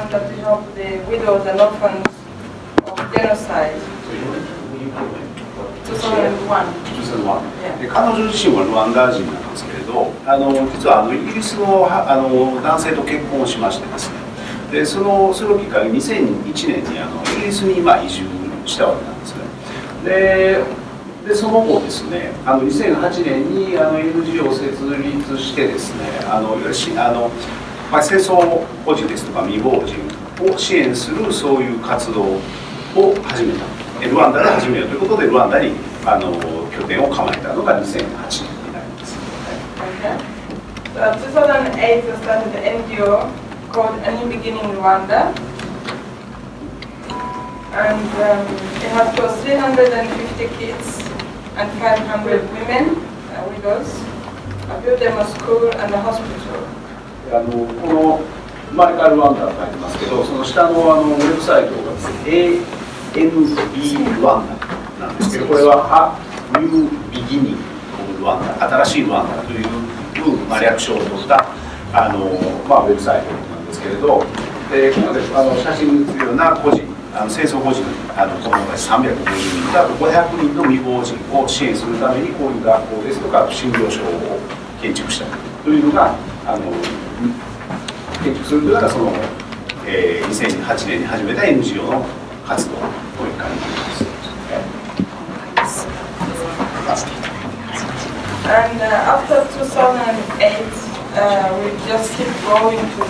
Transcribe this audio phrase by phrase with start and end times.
[0.00, 2.06] To help the widows and orphans
[2.86, 3.76] of genocide.
[5.84, 6.90] 2001.
[7.80, 14.16] で彼女自身はルワンダ人なんですけれどあの実はあのイギリスのあの男性と結婚しましてですね
[14.72, 18.24] でそのそれをきっかけに2001年にあのイギリスにまあ移住
[18.66, 19.44] したわけなんですね
[20.04, 20.64] で
[21.28, 27.30] でその後ですねあの2008年にあの NGO を設立してですねあのあの、
[27.92, 33.64] まあ、戦争孤児ですとか未亡人を支援するそういう活動を始めた
[34.04, 36.32] ルワンダで始めようということでルワンダにあの
[36.76, 39.16] 拠点を構えたのが2008年になります。
[40.02, 40.18] Okay.
[40.92, 43.30] So 2008 we started the NGO
[43.70, 45.38] called A New Beginning Rwanda.
[47.70, 48.42] And um,
[48.82, 50.98] it has got 350 kids
[51.54, 52.98] and 500 women,
[53.30, 54.02] uh, widows.
[54.68, 56.66] I built them a school and a hospital.
[57.32, 58.39] あのこの
[58.70, 62.62] 生まれ変わるワンダー書いてますけど、その下のあのウェブサイトがですね、
[63.14, 66.16] ANB ワンダーなんですけど、これは
[66.54, 67.58] A New Beginning
[68.18, 71.44] of ワンダー、新しいワンダーという、まあ、略称を取った
[71.92, 72.30] あの、
[72.68, 74.24] まあ、ウェブサイトなんですけれど、
[74.70, 77.82] でここであの写真に写るような個人、あの戦争孤児
[78.14, 84.38] あの子供たち350人とあと500人の未亡人を支援するためにこういう学校ですとか診療所を
[84.80, 85.26] 建築した
[85.64, 86.14] というのが
[86.46, 86.70] あの
[88.22, 89.12] 建築するというのがその、
[89.86, 92.04] えー、2008年に始めた NGO の
[92.46, 92.82] 活動と
[93.24, 93.66] いう感じで
[95.66, 95.86] す。
[98.50, 103.04] And uh, after 2008, uh, we just keep going to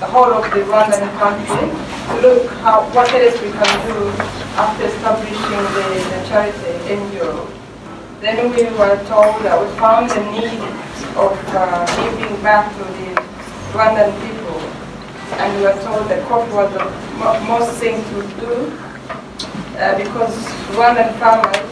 [0.00, 1.68] the whole of the Rwandan country
[2.08, 4.08] to look how what else we can do
[4.56, 7.46] after establishing the, the charity NGO.
[8.20, 10.58] Then we were told that we found the need
[11.14, 13.23] of uh, giving back to the
[13.73, 14.59] Rwandan people,
[15.37, 16.85] and we were told that coffee was the
[17.47, 18.53] most thing to do
[19.77, 20.35] uh, because
[20.73, 21.69] Rwandan farmers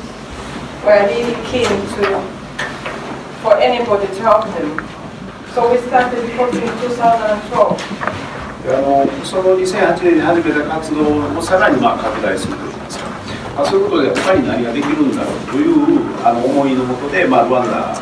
[0.85, 2.21] were really keen to
[3.41, 4.77] for anybody to help them.
[5.53, 8.07] So we started coffee in 2012.
[8.69, 12.70] あのその2008年に始めた活動をさらにまあ拡大するといいますか、ま
[13.56, 17.92] あ、そういうことで他に何ができるんだろうというあの思いのもとで、まあ、ルワンダ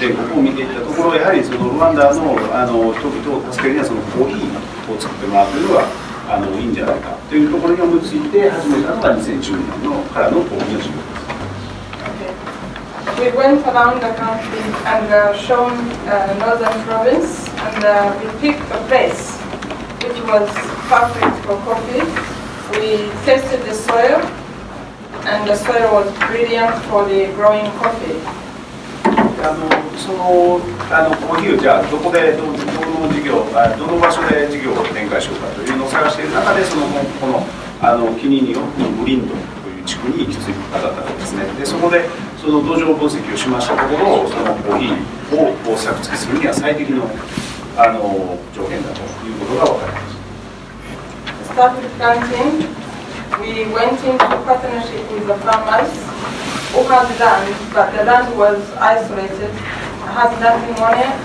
[0.00, 5.86] 全国を見ていったところやはりそのルワンダのあの人々を助けるにはそのコーヒーを作ってもらうというのが
[6.28, 11.26] あのいいんじゃないかというところに思いついて始めたのが2010年のからのコーヒーの授業です。
[13.16, 15.72] We went around the country and uh, shown
[16.04, 19.38] uh, northern province and uh, we picked a place
[20.02, 20.50] which was
[20.90, 22.02] perfect for coffee.
[22.76, 24.20] We tested the soil,
[25.26, 28.16] and the soil was brilliant for the growing coffee.
[29.42, 30.60] あのその
[30.90, 36.86] あのコーヒーをじゃあどこでどどの事業あどの場所で事業を展開しようかというのを探している中でその
[37.20, 37.46] この
[37.82, 38.66] あのキニニオの
[38.98, 42.08] ブリンドという地区に行き着いたわけですねでそこで
[42.40, 47.04] その土壌分析をしましたところそのコーヒーを作付けするには最適の
[47.76, 50.16] あの条件だということが分かります。
[51.52, 52.86] Started planting.
[53.40, 55.90] We went into partnership with the farmers
[56.72, 59.50] who had land, but the land was isolated,
[60.14, 61.16] had nothing on it.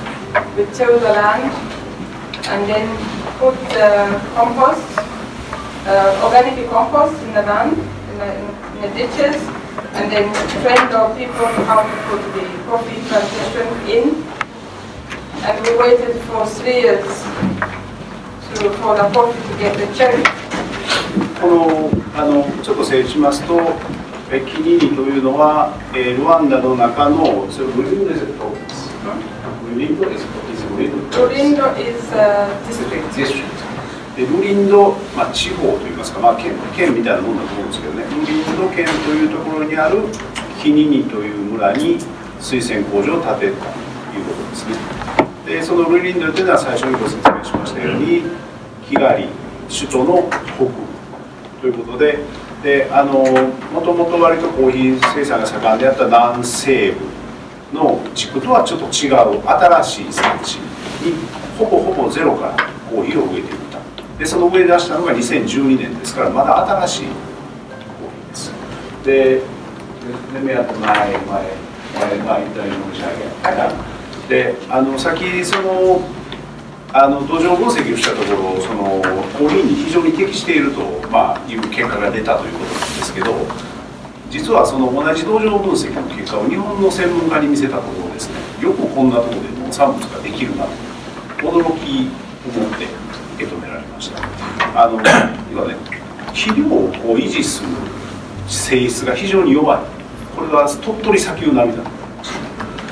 [0.58, 1.54] We tilled the land
[2.48, 2.88] and then
[3.38, 4.86] put the compost,
[5.86, 8.30] uh, organic compost in the land, in the,
[8.74, 9.38] in the ditches,
[9.94, 14.32] and then trained our people how to put the coffee plantation in
[15.44, 17.24] and we waited for three years
[18.54, 20.51] to, for the coffee to get the cherry.
[21.40, 23.60] このあのちょっと整理しますと、
[24.32, 28.26] えキニーニというのは、えー、ルワンダの中のそれグリンドです。
[29.74, 30.26] グリンド is
[31.12, 33.10] Lurindo is a district.
[33.16, 33.62] district.
[34.16, 40.02] でルリンド、まあ、地方といいますか、まあ、県県みたいなもんだと思うんですけどね、ルリンド県というところにある
[40.62, 41.98] キニニという村に
[42.40, 44.76] 水洗工場を建てたということですね。
[45.46, 48.24] でそのルリンドというのは最初にご説明しましたように
[48.88, 49.28] キガリ
[49.72, 50.72] 首都の北部
[51.62, 52.20] ということで
[52.62, 53.24] であの
[53.74, 56.92] もともと割とコーヒー生産が盛んであった南西
[57.72, 61.14] 部の地区とはちょっと違う新しい産地に
[61.58, 62.56] ほぼほぼゼロから
[62.90, 63.80] コーヒーを植えていった。
[64.20, 67.16] でその植え出したのが2012年ですからまだ新しいコー
[68.12, 68.52] ヒーです。
[69.04, 69.42] で
[70.44, 71.18] 目当て前前
[71.96, 73.08] 前前言ったように申し上
[74.28, 74.42] げ。
[74.54, 76.02] であの先その
[76.94, 78.84] あの土壌分析をしたところその
[79.38, 83.34] コーヒーに非常に適していると、まあ、いう結果が出たということなんですけど
[84.30, 90.72] 実はその同じ土壌分析の結果を日本の専門家に見せたところですねよくこんなところで農産物ができるなと
[91.42, 92.12] 驚き
[92.46, 92.86] を持って、
[93.36, 94.22] 受け止められました。
[94.76, 94.98] あの
[95.52, 95.76] 要はね
[96.34, 97.70] 肥料を維持する
[98.48, 99.82] 性質が非常に弱い。
[100.36, 102.01] これは鳥取砂丘並みだと。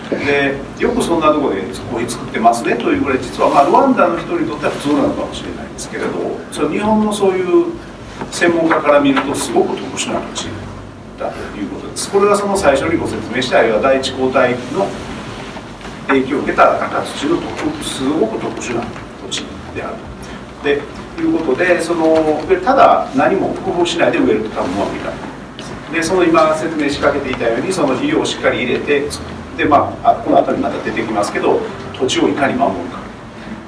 [0.10, 6.10] でよくそんなとこでコーヒー作ってますねというぐらい実は、まあ、ルワンダの人にとっては普通なのかもしれないですけれど
[6.52, 7.74] それ日本のそういう
[8.32, 10.48] 専門家から見るとすごく特殊な土地
[11.20, 12.12] だということです。
[12.12, 14.88] これがその最初にご説明したあるいは第一交代の
[16.08, 18.84] 影響を受けた赤土の特すごく特殊な
[19.30, 19.46] 土地
[19.76, 19.96] である
[20.62, 20.64] と。
[20.64, 20.82] で
[21.22, 22.16] いうことでその
[22.64, 25.94] ただ何も工夫しないで植えると多分うまくいかない。
[25.94, 29.04] でその今説明しかけていたようにその肥料をしっかり入れて
[29.60, 31.60] で、まあ、この後にまた出てきますけど
[31.94, 33.00] 土地をいかに守るか。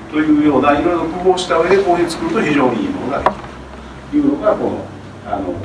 [0.10, 3.44] というようないろいろ工夫をした上でコーヒーを作ると非常にいいものができる
[4.12, 4.86] というのがこの
[5.26, 5.56] あのコー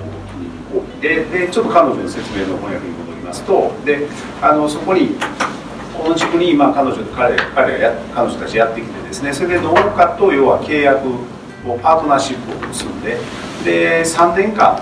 [1.00, 4.06] ヒーででちょっと彼女の説明の翻訳に戻りますとで
[4.40, 5.16] あのそこに
[5.96, 13.18] この地区に今彼女彼彼がや彼女たちやってきてですねそれで農家と要は契約をパートナーシップを結んで
[13.64, 14.80] で3年間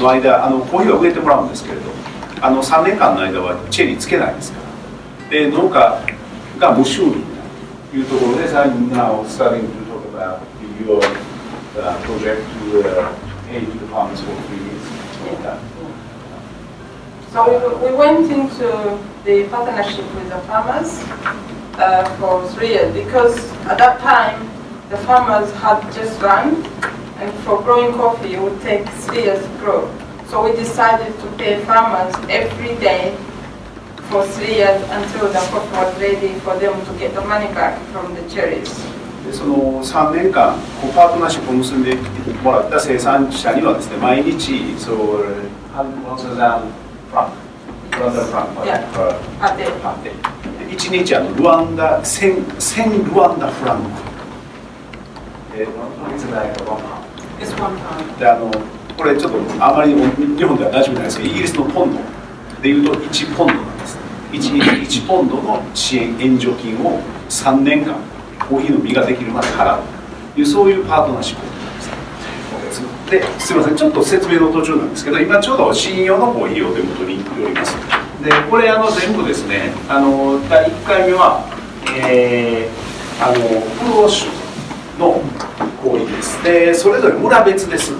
[0.00, 1.90] の間あのコーヒーは植えてもらうんですけれど
[2.40, 4.65] あの3年間の間はチェリーつけないですから。
[5.29, 6.01] で農家
[6.59, 7.15] が無収入
[7.91, 10.39] というところで、さ now starting to talk about
[10.85, 11.01] your
[11.77, 13.15] uh, project to uh,
[13.47, 14.83] pay to the farmers for three years.
[15.43, 15.59] Yeah.
[17.31, 21.01] So we, we went into the partnership with the farmers
[21.79, 24.49] uh, for three years because at that time
[24.89, 26.65] the farmers had just run
[27.17, 29.89] and for growing coffee it would take three years to grow.
[30.27, 33.15] So we decided to pay farmers every day
[34.10, 37.78] for three years until the crop was ready for them to get the money back
[37.92, 38.70] from the cherries.
[39.26, 41.96] でその3年間こうパートナーシップを結んで
[42.44, 44.96] もらった生産者にはですね毎日そう
[45.74, 46.60] ハンワンサザン
[47.10, 47.32] フラン
[47.90, 50.10] クルワンダフランクって
[50.76, 53.90] 1日あのルワンダ1000 1000ルワンダフランク。
[55.58, 55.66] で.
[58.18, 58.50] であの
[58.96, 61.98] これちょっとあまり日本では馴染みないですけどイギリスのポンド
[62.62, 63.52] でいうと1ポンド。
[63.54, 63.75] なんです
[64.32, 67.94] 1, 1ポンドの支援援助金を3年間
[68.48, 69.82] コーヒーの実ができるまで払う
[70.34, 77.74] というそういうパートナーシップなんですですいませんちょっと説明の途中なんですけど今ちょうど信用のコーヒーを手元におります。
[78.22, 81.44] でこれあの全部ですねあの第1回目は
[81.98, 84.28] えー、あのプロ種
[84.98, 85.20] の
[85.82, 86.42] コーヒーです。
[86.42, 87.92] でそれぞれ村別です。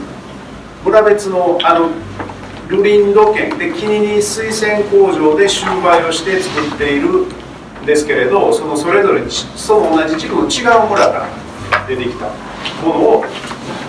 [0.85, 1.91] 村別のあの
[2.69, 7.27] ルリンド県でキニニ水洗工場で収売をして作っている
[7.83, 11.29] んですけれどそのそれぞれその同じ地区の違う村から
[11.87, 12.27] 出てきた
[12.85, 13.25] ものを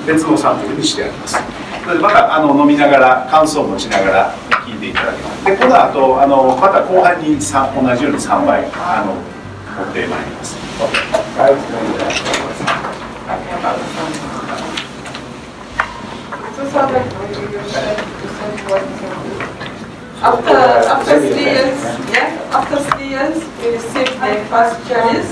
[0.05, 1.37] 別のサンプルにしてあります。
[1.83, 4.35] それでまたあの飲みながら感想を持ちながら
[4.65, 5.45] 聞いていただきます。
[5.45, 7.41] でこの後あのまた後半に同
[7.95, 10.55] じように3倍あの持ってまいります。
[16.57, 18.16] So so
[18.69, 18.83] what
[20.21, 20.57] after
[20.91, 21.77] after three years,
[22.11, 25.29] yeah, after three years we received the first cherries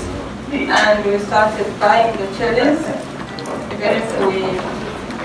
[0.52, 2.80] and we started buying the cherries.
[3.72, 4.40] Even if we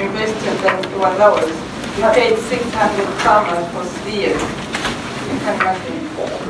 [0.03, 1.51] invested them it was ours.
[1.95, 4.41] We paid 600 farmers for three years.
[4.41, 6.01] You can imagine.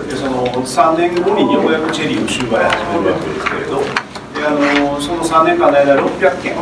[0.07, 6.61] でその3年後にようやくチェリーを収売始めるわけですけれどであのその3年間の間600件こ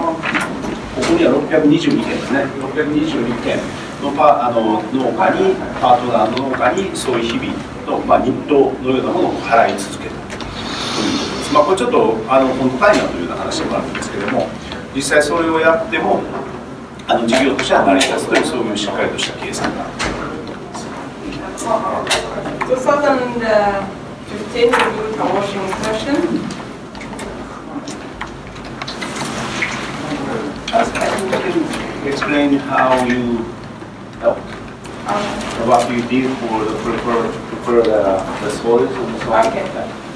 [1.02, 7.54] こには622件ですね622件のパあの農家にパートナーの農家にそういう日々
[7.86, 14.48] の、まあ、日当のようなものを払い続けたということです、まあ、これちょっとあの本当単位なというような話もあるんですけれども
[14.96, 16.22] 実際それをやっても
[17.08, 20.60] あの事業としては成り立つというそういうしっかりとした計算があるということ
[22.74, 22.88] です。
[23.20, 26.18] 2015 we did a washing session.
[30.72, 30.88] As
[31.56, 33.59] you explain how you
[34.20, 34.42] helped,
[35.10, 35.26] Um,
[35.66, 38.00] what you did for the prepare, prepare the,
[38.46, 39.48] the soils and so on?
[39.48, 39.66] Okay.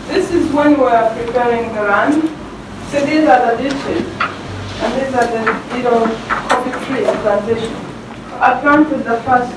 [0.07, 2.29] This is when we are preparing the run.
[2.91, 4.05] So these are the ditches,
[4.83, 5.41] and these are the
[5.73, 6.05] little
[6.45, 7.73] coffee tree plantation.
[8.37, 9.49] I planted the first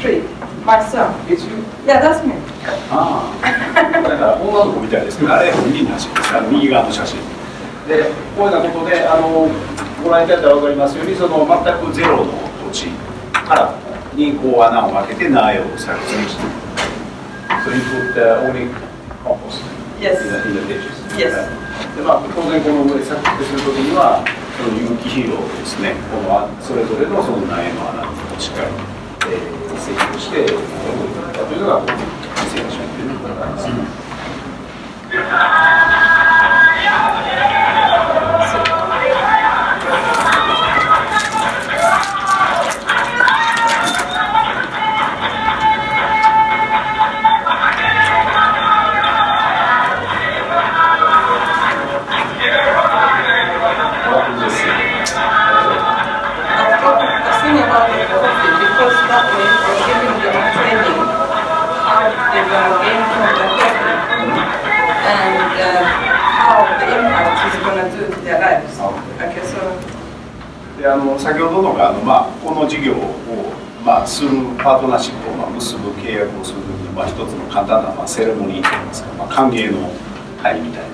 [0.00, 0.26] tree
[0.64, 1.14] myself.
[1.30, 1.62] It's you?
[1.86, 2.34] Yeah, that's me.
[2.90, 3.90] ああ。
[3.92, 5.30] なんか女の子みたいですね。
[5.30, 6.34] あれ本人らしいです。
[6.34, 7.18] あの右側の写真。
[7.86, 9.46] で、こういうようなことで、あの、
[10.02, 12.32] ご覧いただいたら分かりますように、その全くゼロの
[12.72, 12.88] 土地
[13.46, 16.42] からにこう穴を開けて苗を作成して。
[17.64, 18.70] So you put uh, only
[19.22, 19.62] compost
[20.00, 20.22] Yes.
[20.22, 20.96] in the, in the ditches.
[21.18, 21.34] Yes.
[21.96, 24.24] でまあ、当然この上作成するときには
[24.56, 28.68] その有機肥料をですねこのそれぞれのその苗の穴にしっかり、
[29.28, 33.68] えー、施工して置いていたというのがこの2000年ということなんです、
[71.30, 73.14] 先ほどのがあの、まあ、この事業を、
[73.86, 79.88] まあ、するパートナーシップを、まあ、結ぶ契約をするときに、まあ、一つの簡単な、まあ、セレモニーといいますか、まあ、歓迎の
[80.42, 80.88] 会みたいな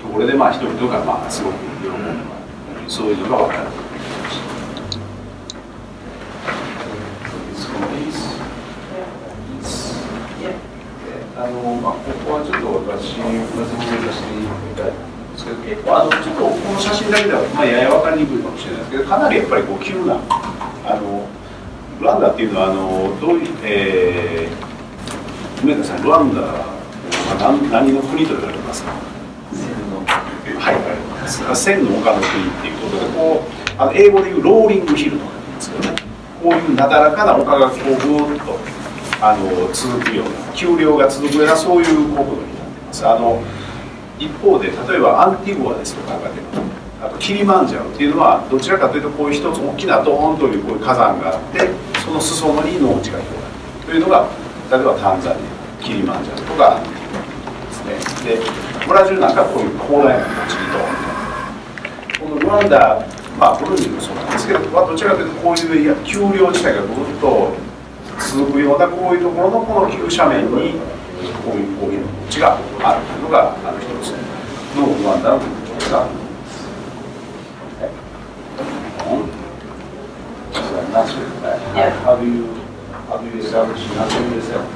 [0.00, 3.68] ところで、まあ、人々が、まあ、すごく喜んでそういうのが分かる。
[11.36, 15.10] あのまあ、ここはちょっと私、まず見させていただいて。
[15.32, 16.44] ですけど結構あのちょっと
[16.80, 21.28] の写真だけでは、まあ、やや分かりにくいかもしれないですけどかなりやっぱりこう急なあの
[22.00, 26.80] ルワンダっていうのはあのどういう、えー、梅田さんルワンダは
[27.38, 28.90] 何何の国と言われますか？
[30.60, 30.80] はいは
[31.52, 31.56] い。
[31.56, 35.96] 千の丘の国っていうことでこうあの英語でいうローリングヒルとか言うんですけどね。
[36.42, 38.58] こういうなだらかな丘がこうぐーっと
[39.20, 42.32] あの続くような丘陵が続くようなそういう国土になって
[42.86, 43.06] ます。
[43.06, 43.42] あの
[44.18, 46.28] 一方で例えばアンティグアですとかが
[47.00, 51.70] あとキリマンジャロっていうのはどちらかというとこういう一つ大きなドーンというこういう火山があって
[52.04, 53.54] その裾野に農地が広がる
[53.86, 54.28] というのが
[54.70, 58.36] 例えばタンザニアキリマンジャロとかですね。
[58.36, 62.20] でブラジルなんかこういう広大な土地にドーンと。
[62.20, 63.06] このルワンダ
[63.38, 67.56] まあブルンジもそうなんですけど、まあ、どちらかというとこういう丘陵地帯がぐっと
[68.20, 70.76] 続くようなこういうところのこの急斜面に
[71.40, 74.12] こういうこういう土地があるというのがあの一つ
[74.76, 76.29] の不安だということがあり
[83.52, 84.66] how establish nothing yourself?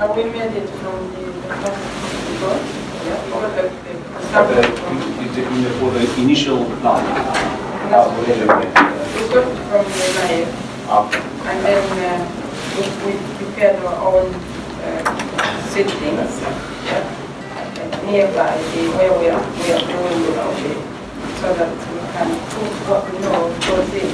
[0.00, 2.56] Uh, we made it from the before.
[3.04, 4.54] Yeah, we got the, the,
[5.34, 7.04] the, the, for the initial plan.
[7.92, 10.48] Uh, we got it from the Nile.
[10.90, 11.20] Okay.
[11.44, 12.24] And then uh,
[12.76, 15.04] we, we prepared our own uh,
[15.68, 16.40] seedlings
[16.88, 17.04] yeah,
[18.06, 20.76] nearby the, where we are, we are doing the okay,
[21.40, 24.10] so that we can put what we know goes in.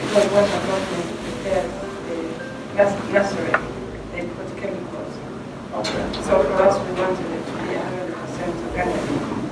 [0.00, 1.85] Because when the government prepares
[2.76, 3.52] nursery,
[4.12, 5.14] they put chemicals.
[5.72, 6.12] Okay.
[6.12, 9.00] So for us, we wanted it to be 100% organic,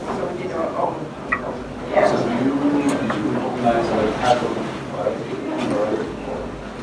[0.05, 0.95] so we did our own.
[1.91, 2.05] Yeah.
[2.05, 2.53] So you, you
[3.33, 4.61] recognize like half of the
[4.93, 5.33] variety,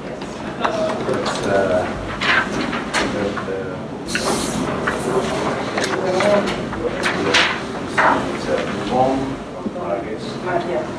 [0.01, 0.21] Yes.
[1.11, 1.85] It's, uh,
[8.33, 9.15] it's a long,
[9.77, 10.25] I guess.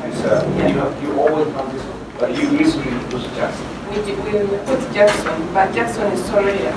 [0.05, 1.83] It's a, you have, you always have this,
[2.17, 3.72] but you usually use Jackson.
[3.89, 6.73] We, do- we put Jackson, but Jackson is so rare.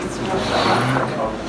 [0.00, 1.40] It's not a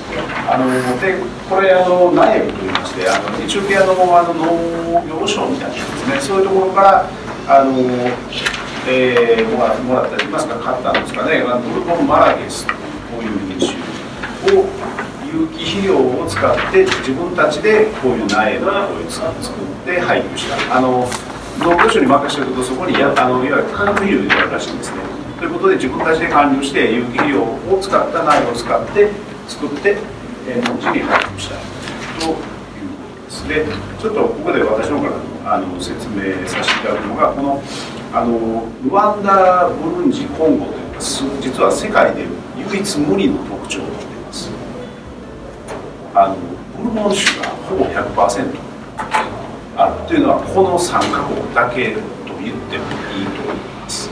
[0.49, 1.15] あので
[1.49, 6.19] これあのナイエブと言いましてあのエチオピアのあの農業省みたいなですね。
[6.19, 7.07] そういうところから
[7.47, 7.71] あの、
[8.89, 11.43] えー、もらもらったりますか買ったんですかね。
[11.47, 12.73] あのブルボンマラゲスこ
[13.19, 14.65] ういう品種を
[15.31, 19.31] 有機肥料を使って自分たちでこういう苗のこういう作っ
[19.85, 20.75] て配給した。
[20.75, 21.07] あの
[21.61, 24.97] 農業省に任せてるとそこにやあのいわゆる化学肥料であるらしいんですね。
[25.37, 29.09] ということで自分たちで管理をして有機肥料を使った苗を使って
[29.47, 29.97] 作って、
[30.47, 31.55] 農地に配給した。
[32.19, 32.35] というこ
[33.19, 33.65] とですで
[33.99, 35.15] ちょっとここで私の方か
[35.45, 37.63] らあの説明させていただくのがこの
[38.13, 40.99] あのルワンダブルンジコンゴというのは
[41.41, 42.25] 実は世界で
[42.57, 44.49] 唯一無二の特徴を持っています。
[46.13, 46.35] あの
[46.77, 48.70] ブルボン種がほぼ100%
[49.81, 51.97] あるというのはこの3カ国だけ
[52.29, 54.09] と言ってもいいと思います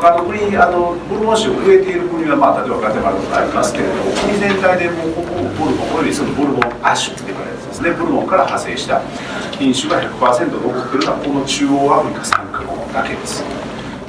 [0.00, 9.04] 他の国あのブルボン種を植えている国は、まあ、例えばガテマラとかありますけれども国全体でもうほぼブルボンおよびそのブルボン亜種って言われるやつですねブルボンから派生した
[9.52, 13.44] 品種が100%残っているのはこの中央アフリカ3カ国だけです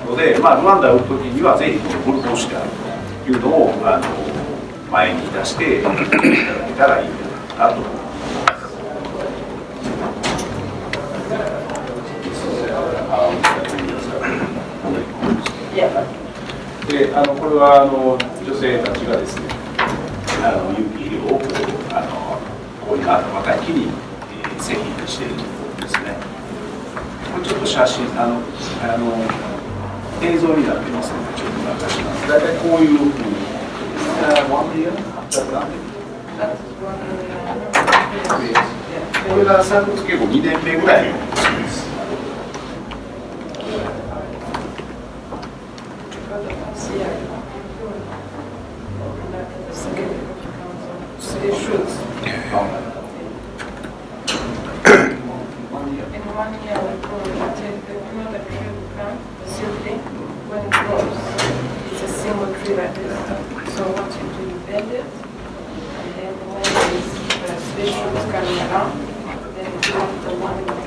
[0.08, 2.72] ので、まあ、ルワンダを打つ時にはぜひこのブルボン種である
[3.28, 4.08] というのをあの
[4.90, 7.10] 前に出していただけたらいい
[7.58, 8.03] かなと思います。
[16.94, 18.14] であのこれはあの
[18.46, 19.50] 女性たちがですね
[20.46, 21.50] あの有機肥料をこう
[21.90, 22.38] あの
[22.86, 26.14] こういう若い木に、えー、製品しているところですね。
[27.34, 29.10] これちょっと写真あのあの
[30.22, 32.30] 映像になってますのでちょっと流します。
[32.30, 33.34] 大体こういうふうに。
[39.30, 41.36] これが結構2年目ぐらいので
[41.70, 41.93] す
[51.44, 51.50] they.
[56.14, 59.96] In one year ago, the women tree will come simply
[60.48, 61.20] when it grows.
[61.92, 63.12] It's a single tree that is
[63.76, 66.70] So what you do, you bend it, and then when the
[67.44, 68.94] vegetation uh, is coming around,
[69.56, 70.80] then you have the one in the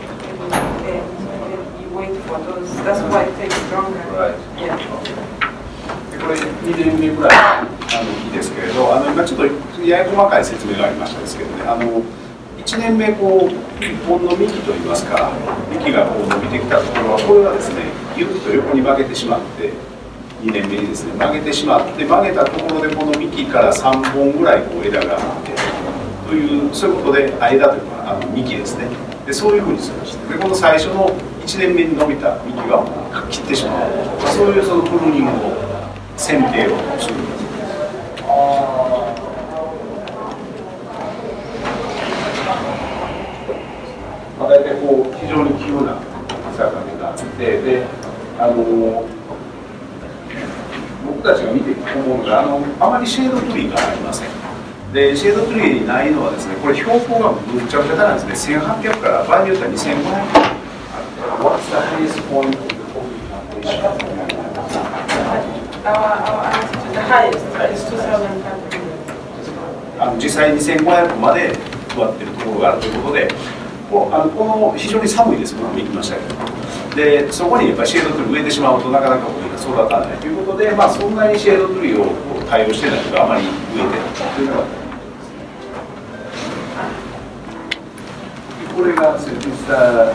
[0.89, 1.09] end,
[1.45, 2.71] and you wait for those.
[2.85, 4.01] That's why it takes longer.
[4.15, 4.39] Right.
[4.57, 5.27] Yeah.
[6.27, 7.69] これ見てみてくらいあ
[8.03, 11.65] のいいですけれどあの今ちょっとやや細かい説明がありましたですけどね。
[11.67, 12.03] あの
[12.59, 15.31] 1年目こう一本の幹といいますか
[15.71, 17.83] 幹がこう伸びてきたところはこれがですね
[18.17, 19.73] ゆっと横に曲げてしまって
[20.43, 25.53] 2年目にですね曲げてしまって曲げたところでこの幹から3本ぐらいこう枝があって
[26.27, 28.89] というそういうことであ枝というかあの幹ですね。
[29.27, 31.09] でそういうふうにするんですでこの最初の
[31.45, 32.83] 1年目に伸びた幹は
[33.31, 34.33] 切ってしまう。
[34.33, 35.35] そういうそのプルーニングを
[36.17, 37.47] 剪定をするんです
[44.39, 45.99] まあ、大体こう非常に急な
[46.57, 47.87] 坂になってで
[48.39, 49.09] あの
[51.07, 51.61] 僕たちが見
[52.29, 54.29] あのあまりシェードツリーがありません。
[54.93, 58.59] でシェードツリーにないのはですねこれ標高がむっちゃくちゃ高いんですね。
[58.59, 60.57] 1800から場合によっては2500
[61.39, 62.77] What's the highest point of the
[69.99, 71.53] あの実際2500まで
[71.95, 73.29] 座ってるところがあるということで
[73.91, 76.66] こあのこの非常に寒いですものも行きましたけど。
[76.97, 82.07] でそこにやっぱりシェードトリー植えてしまうとなかなか森が育たないということで、まあ、そんなにシェードトリーを
[82.49, 84.65] 対応してないとかあまり植えてないというのが
[88.75, 90.15] これが設立した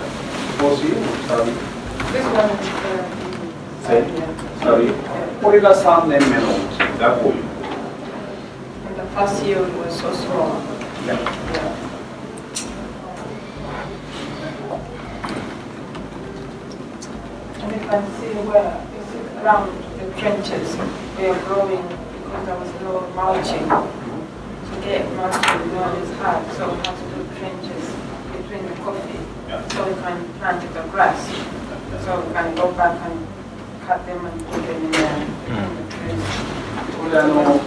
[0.60, 0.82] 帽子？
[5.42, 6.42] これが3年目の
[7.00, 7.44] がこういう
[17.62, 19.12] And you can see where it's
[19.44, 19.68] around
[20.00, 20.80] the trenches,
[21.20, 23.68] we are growing because there was no mulching.
[23.68, 27.84] To get mulching, you know, is hard, so we have to do trenches
[28.32, 29.20] between the coffee,
[29.52, 29.60] Yeah.
[29.76, 31.20] so we can plant the grass.
[32.08, 33.28] So we can go back and
[33.86, 36.24] cut them and put them in there, between the trees.
[36.98, 37.60] これあの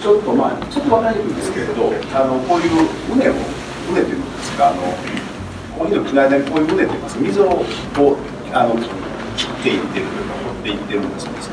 [0.00, 2.70] ちょっとまあちょっと分かりにくいんですけれどあのこういう
[3.08, 3.32] 畝を
[3.88, 4.82] 畝というんですかあの
[5.78, 7.64] コーヒーの木の間にこういう畝といいますか溝を
[7.96, 8.16] こう
[8.54, 8.74] あの
[9.64, 11.50] っていってるというか掘っていってるんですです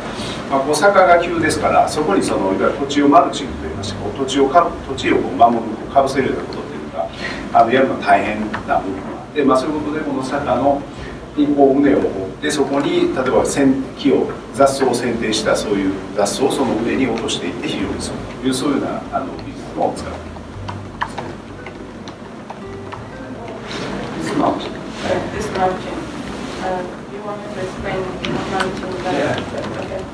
[0.52, 7.10] まあ、こう坂が急ですからそこにそのいわゆる土地をマルチングといいまして土地をか土地を守るかぶせるようなことっていうのが
[7.54, 10.82] あのやるのは大変な部分があって、まあ、そういうことでこの坂の
[11.38, 13.46] にこう畝を掘ってそこに例えば
[13.98, 20.32] 木を雑草を剪定したそういう雑草をその上に落としていって肥料にするというそういうようなあの技術を使ってい
[24.38, 25.91] ます
[27.82, 28.02] to explain
[28.52, 28.86] mulching?
[29.78, 30.06] Okay.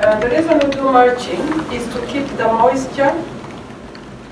[0.00, 1.40] Uh, The reason we do mulching
[1.72, 3.12] is to keep the moisture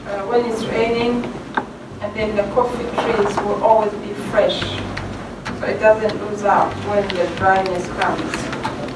[0.09, 1.25] uh, when it's raining,
[2.01, 4.61] and then the coffee trees will always be fresh,
[5.59, 8.33] so it doesn't lose out when the dryness comes.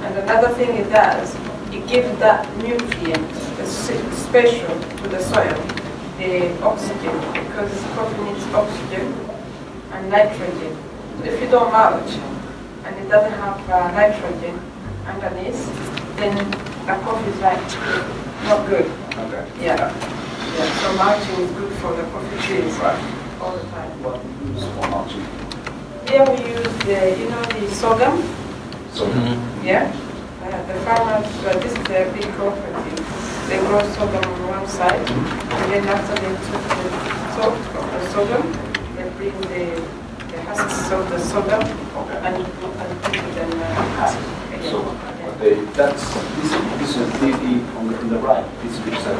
[0.05, 1.35] And another thing it does,
[1.73, 5.59] it gives that nutrient, the special to the soil,
[6.19, 9.13] the oxygen, because coffee needs oxygen
[9.93, 10.77] and nitrogen.
[11.25, 12.13] If you don't mulch
[12.89, 14.59] and it doesn't have uh, nitrogen
[15.07, 15.61] underneath,
[16.17, 16.35] then
[16.89, 17.61] the coffee is like
[18.49, 18.87] not good.
[19.13, 19.45] Okay.
[19.61, 19.93] Yeah.
[20.57, 20.81] Yeah.
[20.81, 22.97] So mulching is good for the coffee trees Right.
[23.41, 23.93] all the time.
[24.03, 25.27] What use for mulching?
[26.09, 28.23] Here we use the, you know, the sorghum.
[28.95, 29.05] So,
[29.63, 29.93] Yeah.
[30.43, 33.05] Uh, the farmers, uh, this is a big cooperative.
[33.49, 36.89] They grow sorghum on one side, and then after they took the
[37.37, 38.53] salt of the sorghum,
[38.97, 39.77] they bring the,
[40.33, 41.88] the husks of the sorghum
[42.29, 42.45] and,
[43.41, 44.69] and the.
[44.71, 44.83] So,
[45.41, 46.03] they, that's,
[46.37, 49.15] this, this is the, the, on the, on the right, this is a.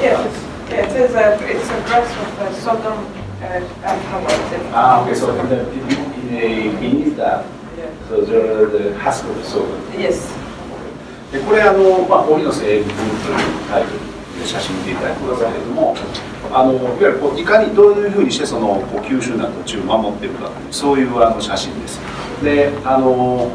[0.00, 0.30] Yes,
[0.70, 2.98] it is a, it's a grass of the sorghum
[3.42, 4.40] uh, alphabet.
[4.72, 7.44] Ah, okay, so in the, in the beneath that,
[7.76, 7.90] Yeah.
[8.08, 9.66] so there are the husk of so.
[9.98, 10.30] Yes.
[11.32, 13.98] で、これあの、まあ、コーヒーの成分というタイトル
[14.40, 15.96] で写真見ていただくださいけれども、
[16.54, 21.98] あの、いわゆるこういかにどういうふうにしてそのこう急峻な土地を守っているかという、そういうあの写真です。
[22.44, 23.50] で、あの、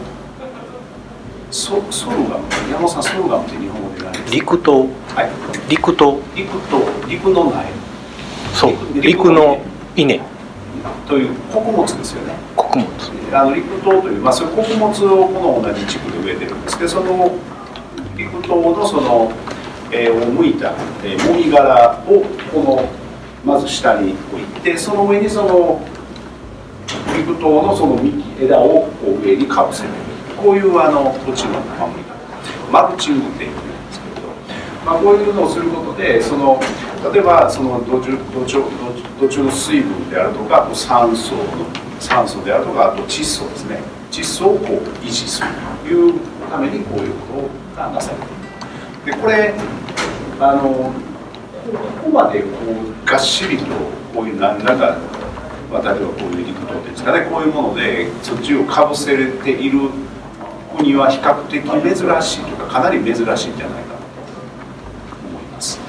[1.49, 4.31] ソソルガム、山本さん、ソルガムって日本語で何ですか？
[4.31, 5.29] 陸とはい。
[5.69, 6.19] 陸と。
[6.35, 7.65] 陸と陸の苗。
[8.53, 9.57] そう陸の
[9.95, 10.19] 稲。
[11.07, 12.33] という穀物ですよね。
[12.55, 12.87] 穀物。
[13.33, 16.77] あの陸島という、まあ、そういう穀物をこの同じ地区で植えてるんです。
[16.77, 17.31] けどその
[18.15, 19.31] 陸島のその、
[19.91, 20.73] えを向いた、
[21.03, 22.21] えー、もみ殻を
[22.53, 22.89] この
[23.43, 25.81] まず下に置いてその上にその
[27.15, 29.89] 陸島のその幹枝をこう上にかぶせる
[30.41, 32.19] こういうあの土地の守り方。
[32.71, 33.59] マルチングっていうんで
[33.91, 34.27] すけれど、
[34.85, 36.59] まあ、こういうのをすることでその
[37.11, 38.63] 例えばその土壌土壌
[39.19, 41.43] 土壌の水分であるとかあと酸素の
[41.99, 43.81] 酸素であるとかあと窒素ですね。
[44.11, 45.47] 窒素をこう維持する
[45.83, 47.41] というためにこういうこ
[47.75, 48.38] とがなされている。
[49.05, 49.53] でこれ
[50.39, 50.91] あのこ
[52.03, 52.47] こまでこ
[53.03, 53.65] うがっしりと
[54.13, 54.97] こういう何らか、
[55.71, 57.27] 例えばこういう陸島ですかね。
[57.29, 59.89] こういうもので土をかぶせれている
[60.75, 65.79] 国は比較的珍しいというかかなり珍しいんじゃないかと思います。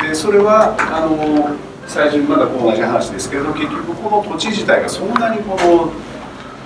[0.00, 1.56] でそれはあの
[1.86, 5.90] 最初にまだ同じ話ですけれど結局この土地自体がそんなにこの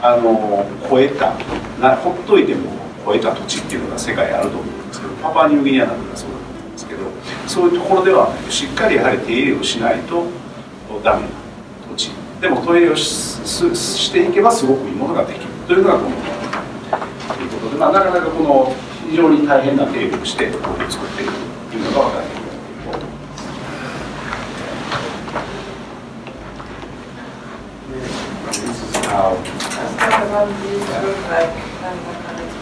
[0.02, 1.32] あの超えた
[1.80, 7.00] なほっといても超えた土地っていうのが世界あると思うんですけどパパニューギニアなんかそうだと思うんですけど
[7.46, 10.26] そういうところではしっかりやはり手入れをしないと
[11.02, 11.28] ダメな
[11.90, 12.10] 土地。
[12.40, 15.46] でも手入れをしていけばすごくいいものができる。
[15.66, 16.16] というのがこの
[17.34, 18.72] ということで、まあ、なかなかこの
[19.10, 21.32] 非常に大変な手入れをしてこれを作っている
[21.70, 22.44] というのが分かります
[29.08, 29.36] How
[29.94, 32.33] start about this look like and I can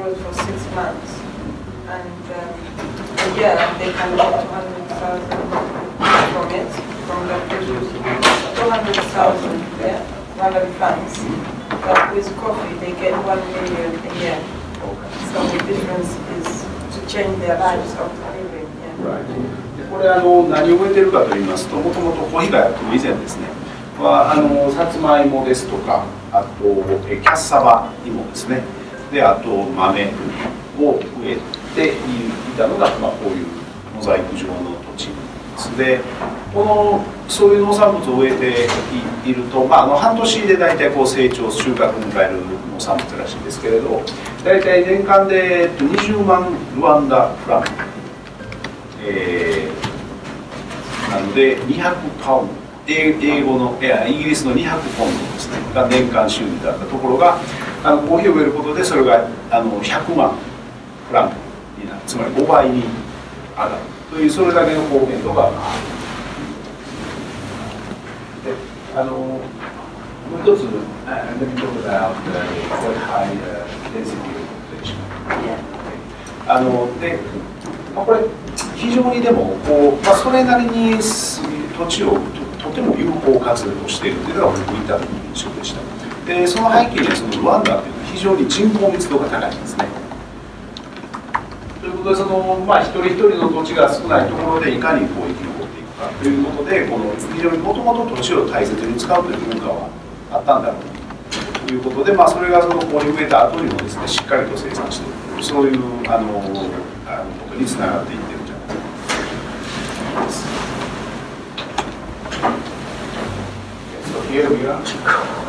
[0.00, 1.20] which grew for six months.
[1.88, 2.54] And um,
[3.20, 5.28] a year they can get 200,000
[6.32, 6.70] from it,
[7.06, 7.90] from the produce.
[8.58, 10.00] 200,000, yeah,
[10.36, 11.20] 100 plants.
[11.84, 14.38] But with coffee they get 1 million a year.
[15.32, 16.48] So the difference is
[16.96, 18.68] to change their lives of living.
[18.80, 19.04] Yeah.
[19.04, 19.26] Right.
[19.90, 23.48] これあの何を植えてるかと言いますともともとコーヒーがやってる以前ですね
[23.98, 26.64] はあのさつまいもですとかあと
[27.08, 28.62] えキャッサバ芋ですね
[29.12, 30.12] であと豆
[30.78, 31.36] を植え
[31.74, 31.96] てい
[32.56, 33.46] たのが、まあ、こういう
[33.94, 36.00] モザイク状の土地ですで
[36.54, 42.40] このそういう農産物を植えていると、まあ、あの半年で大体こう成長収穫を迎える
[42.72, 44.02] 農産物らしいんですけれど
[44.44, 47.64] 大体年間で20万ルワンダフラン、
[49.04, 52.60] えー、なので200パウンド。
[52.92, 55.58] 英語のいやイギリスの200ポンドですね。
[55.72, 57.38] が年間収入だったところが
[57.82, 60.36] あのコーヒーを植えることでそれがあの100万
[61.08, 61.36] フランク
[61.82, 62.02] になる。
[62.06, 63.72] つまり5倍に上がる。
[64.10, 65.56] というそれだけの貢献度がある。
[68.44, 68.52] で
[68.94, 69.40] あのも
[70.38, 70.68] う一つ、uh,
[71.40, 72.44] let me talk about uh,
[72.84, 74.14] what high uh, density
[74.70, 74.96] population.
[76.46, 77.18] あので、
[77.94, 78.20] まあ、これ
[78.76, 82.18] 非常にでもこう、まあ、それなりに土地を
[82.58, 84.98] とても有効活動をしているというのが僕が言っの
[85.34, 85.99] 印象でした
[86.30, 89.84] でその背景にはそのルワンダというのは非常に人口密度が高いんですね
[91.80, 99.90] ということでその、まあ、一人一人の土地が少ないところでいかにこう生き残っていくかということでこの非常にもともと土地を大切に使うという文化は
[100.30, 106.38] あったんだろうということで、まあ、それがそのここに植えた後にもですねしっかりと生産していくそういうあの
[107.08, 110.60] あのことにつながっていってるんじゃないかと思います。
[114.30, 114.80] here we are.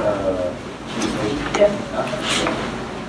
[0.01, 0.70] Uh,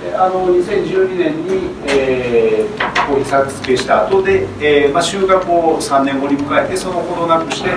[0.03, 7.69] であの2012年に、えー、こう作付けした後で、えーまあ、収穫を3年後に迎えてそのほどなくして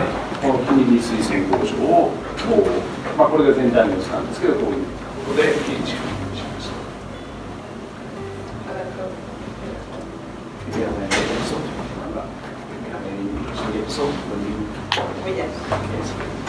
[0.42, 2.66] この国に推薦工場をこ
[3.14, 4.84] う、まあ、これが全体の様子なんですけどこういう
[5.24, 6.76] ことで建築しました。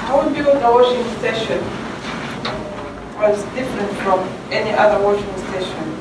[0.08, 1.87] How you
[3.18, 4.20] was different from
[4.52, 5.98] any other washing station?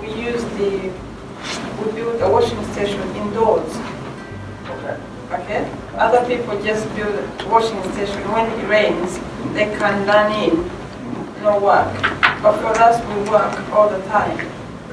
[0.00, 0.92] We use the,
[1.82, 3.74] we build a washing station indoors.
[4.70, 5.00] Okay.
[5.32, 5.70] Okay?
[5.94, 8.22] Other people just build a washing station.
[8.30, 9.18] When it rains,
[9.52, 10.70] they can run in,
[11.42, 11.92] no work.
[12.42, 14.38] But for us, we work all the time.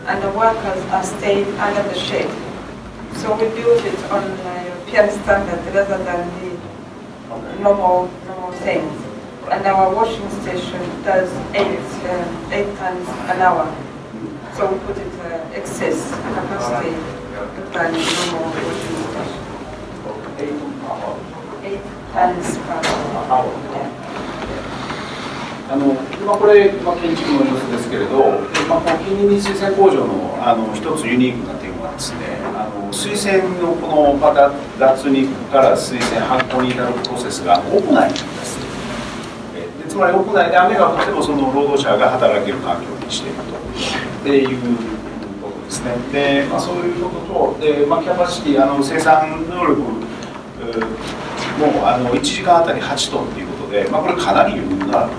[0.08, 2.32] And the workers are staying under the shade.
[3.18, 9.11] So we build it on uh, European standard rather than the normal, normal things.
[9.50, 13.66] And our washing station does eight, uh, eight tons an hour.
[14.54, 16.92] So we put it uh, excess capacity
[17.74, 17.92] than
[18.32, 19.42] normal washing station.
[21.64, 21.82] Eight
[22.14, 22.82] tons per
[23.30, 23.52] hour.
[23.74, 24.02] Yeah.
[25.72, 25.94] あの
[26.26, 28.20] まあ、これ、まあ、建築の様子ですけれど、
[28.68, 38.71] まあ、この近隣水洗工場のあの一つユニークな点はですねあの水洗のこのまた脱肉から水洗発酵に至るプロセスが屋内なんですで
[39.92, 43.48] つまり屋内で雨が降ってもその労働者が働ける環境にしているとっ
[44.24, 44.50] ていう
[45.44, 45.98] ことですね。
[46.14, 47.18] で、まあ、そういうこと
[47.58, 50.00] と、でまあ、キャパシティ、あの生産能力も
[51.84, 55.10] あの1時間あたり8トンということで、まあ、これかなり余裕のあ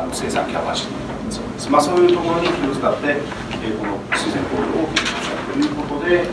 [0.00, 0.96] の生産キャパシティ
[1.30, 1.68] そうです。
[1.68, 3.20] まあ、そういうところに気を使って、え、
[3.78, 6.30] この水洗工場を建設したということで、で、こ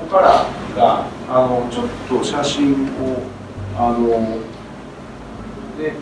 [0.00, 3.22] こからが、あのちょっと写真を、
[3.78, 4.40] あの、
[5.78, 5.94] で、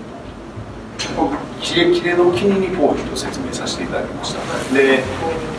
[1.70, 4.40] キレキレのキニニ工事と説明させていただきました。
[4.74, 5.04] で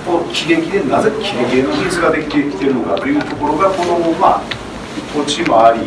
[0.05, 4.41] このキレキレなぜキレキレの技術ができてきてるのかというところがこのまあ
[5.15, 5.79] 土地もあり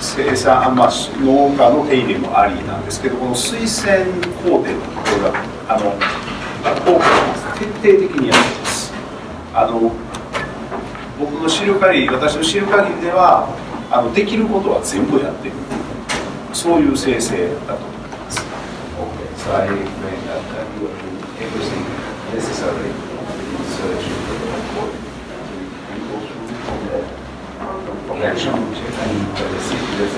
[0.00, 4.06] 生産、まあ、農家の手入れもありなんですけどこの水洗
[4.44, 8.92] 工程のところがあの効果が徹底的にやってます。
[9.54, 9.92] あの
[11.18, 13.48] 僕の知る限り私の知る限りでは
[13.90, 15.54] あのできることは全部やってる。
[16.52, 17.91] そういう生成だと。
[19.42, 21.82] So I explained that, that you are doing everything
[22.30, 24.06] necessary in search.
[24.06, 24.94] Of the report.
[25.90, 29.50] And go through the reaction and the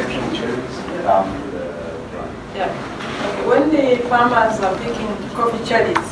[0.05, 0.77] which is
[1.09, 1.25] down
[1.57, 1.65] the
[2.53, 2.69] Yeah.
[3.49, 6.11] When the farmers are picking coffee cherries,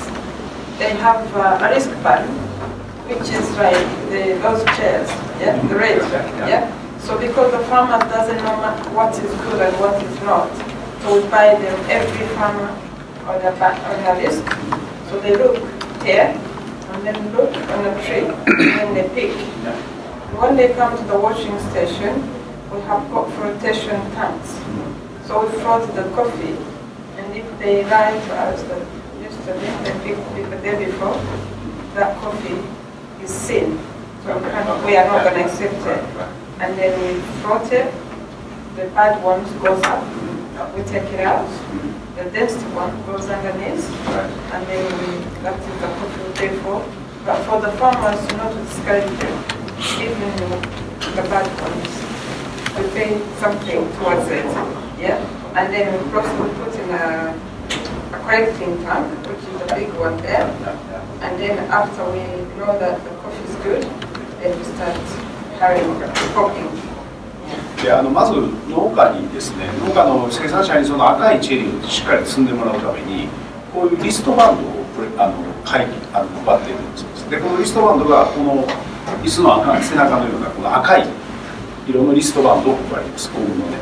[0.78, 2.26] they have uh, a risk pan,
[3.12, 3.76] which is like
[4.08, 6.00] the, those chairs, yeah, the red,
[6.48, 6.72] yeah.
[6.98, 8.56] So because the farmer doesn't know
[8.96, 10.48] what is good and what is not,
[11.02, 12.74] so we buy them every farmer
[13.26, 14.42] on the list.
[15.08, 15.56] So they look
[16.02, 16.34] here
[16.92, 19.36] and then look on the tree and then they pick.
[20.38, 22.22] When they come to the washing station,
[22.72, 24.58] we have got flotation tanks.
[25.26, 26.56] So we float the coffee
[27.16, 28.82] and if they lie to us that
[29.20, 31.14] yesterday they picked the day before,
[31.94, 32.62] that coffee
[33.22, 33.78] is seen.
[34.24, 36.04] So we, cannot, we are not going to accept it
[36.60, 37.92] and then we float it.
[38.76, 41.46] The bad ones goes up, we take it out.
[42.16, 43.88] The density one goes underneath,
[44.52, 46.84] and then we that is the coffee we pay for.
[47.24, 49.36] But for the farmers, not to discourage them,
[49.96, 50.30] even
[51.16, 51.92] the bad ones,
[52.76, 54.44] we pay something towards it.
[55.00, 55.24] Yeah,
[55.56, 57.32] and then we process, put in a,
[58.12, 60.46] a collecting tank, which is a big one there.
[61.22, 62.20] And then after we
[62.58, 63.82] know that the coffee is good,
[64.40, 65.00] then we start
[67.82, 68.32] であのまず
[68.70, 73.28] 農家にですね農家の生産者にその赤いチェリーをしっかり積んでもらうために
[73.74, 74.82] こういうリストバンドを
[75.18, 78.66] あの会あの配っているんですでこのリストバンドがこの
[79.24, 81.06] 椅子の赤背中のようなこの赤い
[81.88, 83.30] 色のリストバンドを配ります。
[83.32, 83.78] ゴムのね。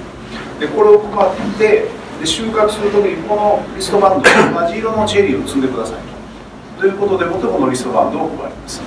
[0.59, 1.89] でこれを配って
[2.21, 5.97] で収穫する時にこのリストバンドと同じ色のチェリーを積んでください
[6.79, 6.87] と。
[6.87, 8.81] いうことでもってこのリストバンドを配ります。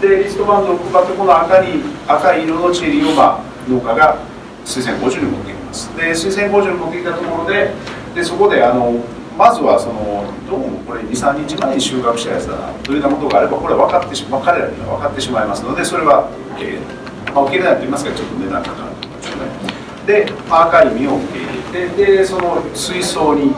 [0.00, 4.18] でリストバンドを配ってこの赤に赤い色のチェリーを、まあ、農家が
[4.66, 5.96] 水仙工場に持ってきます。
[5.96, 7.72] で水仙工場に持ってきたところで
[8.14, 9.00] でそこであの
[9.38, 19.76] まずはそのどうもこれ23日前に収穫したやつだなというようなことがあればこれは分かってしまう彼らには分かってしまいますのでそれは受け入れない、まあ、受け入れないと言いますかちょっと値段かかると思うんですよね。
[20.06, 23.54] で、まあ、赤い実を受け入れてでその水槽に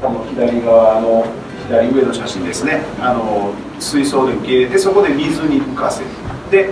[0.00, 1.26] この左側の
[1.66, 2.82] 左上の写真ですね。
[3.00, 6.06] あの水槽で受け入れてそこで水に浮かせる
[6.50, 6.70] で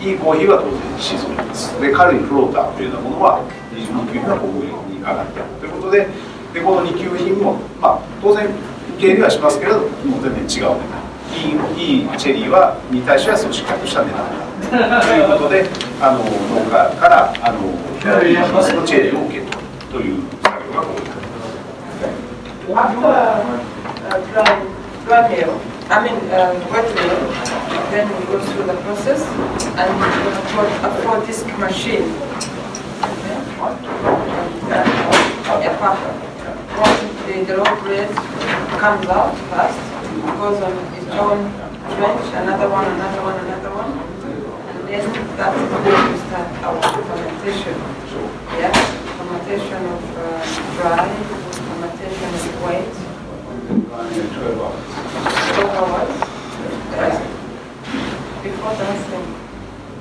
[0.00, 1.78] いいコーヒーは当然沈みます。
[1.80, 3.40] で軽いフローターというようなものは
[3.72, 6.06] 二級品は小麦に上がってあるということで
[6.52, 8.54] でこの二級品も、まあ、当然受
[9.00, 9.86] け入れはしますけれども
[10.18, 11.06] う全然違う値段。
[11.36, 11.38] い
[11.76, 14.24] いいいチェリーはに対してはそうしっかりとした値段
[15.02, 15.68] ということで
[16.00, 16.30] あの農
[16.64, 17.60] 家からあの
[18.62, 19.56] 水のチェリーを受け取る
[19.92, 21.46] という作業がここになります。
[25.88, 27.18] Uh, I mean uh, wet mill,
[27.90, 29.22] then we go through the process
[29.78, 30.06] and we
[30.54, 32.06] put a four disc machine.
[33.58, 33.80] Once
[37.26, 38.10] the, the raw bread
[38.78, 39.78] comes out fast,
[40.38, 41.38] goes on its own
[41.96, 43.92] trench, another one, another one, another one,
[44.68, 45.04] and then
[45.36, 47.76] that's when we start our fermentation.
[48.58, 48.72] Yeah,
[49.16, 50.22] fermentation of uh,
[50.76, 51.06] dry,
[51.54, 52.90] fermentation of wet,
[55.55, 55.79] 12 hours.
[55.79, 56.13] 12 hours?
[56.91, 57.15] Yes.
[58.43, 59.25] Before dancing?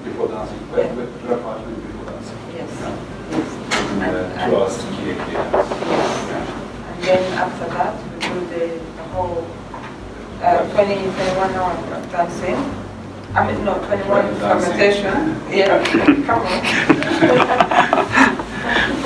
[0.05, 0.61] Before dancing?
[0.61, 0.77] Yeah.
[0.77, 2.39] With, with drug partner before dancing?
[2.55, 2.71] Yes.
[2.81, 3.49] yes.
[3.91, 5.71] And, And, uh, two hours to clear, clear dance.
[5.81, 6.49] Yes.
[6.89, 8.65] And then after that, we do the,
[8.97, 9.47] the whole
[10.43, 11.75] uh, 20, 21 hour
[12.11, 12.59] dancing.
[13.33, 15.39] I mean, no, 21 fermentation.
[15.51, 15.85] Yeah,
[16.27, 16.61] come on.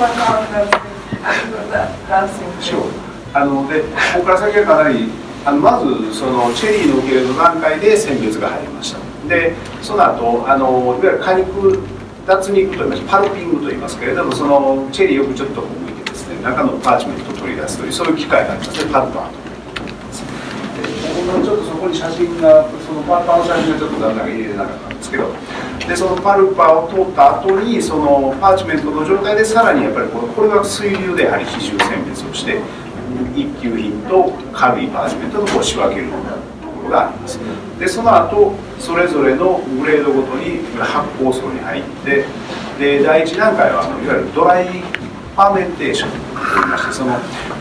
[0.01, 0.81] One hour dancing.
[1.21, 2.51] After that, dancing.
[2.61, 2.91] Sure.
[3.37, 3.87] あのでこ
[4.21, 5.09] こから先はかなり
[5.44, 8.98] あのまずそのチェリーの受け入れの段階で選別が入りました。
[9.28, 11.78] でその後あのいわゆる果肉
[12.26, 19.40] 脱肉といいますパルピングといいますけれどもそのチェリーよくちょっとむいてですね中のパーチメントを取り出すというそういう機械がありますねパルパーと。
[21.30, 25.34] そのちょっとそこに写真がその pulperの写真がちょっと残念ながら入れなかったんですけど
[25.88, 32.60] でその pulperを取った後にそのパーチメントの状態でさらにやっぱりこれこれは水流でやはり比重選別をして
[33.34, 37.38] 一級品と軽いパーチメントのこう仕分けるところがあります。
[37.78, 42.24] でその後それぞれのグレードごとに発酵槽に入って
[42.78, 47.16] で第一段階はあのいわゆる dry fermentation といいましてその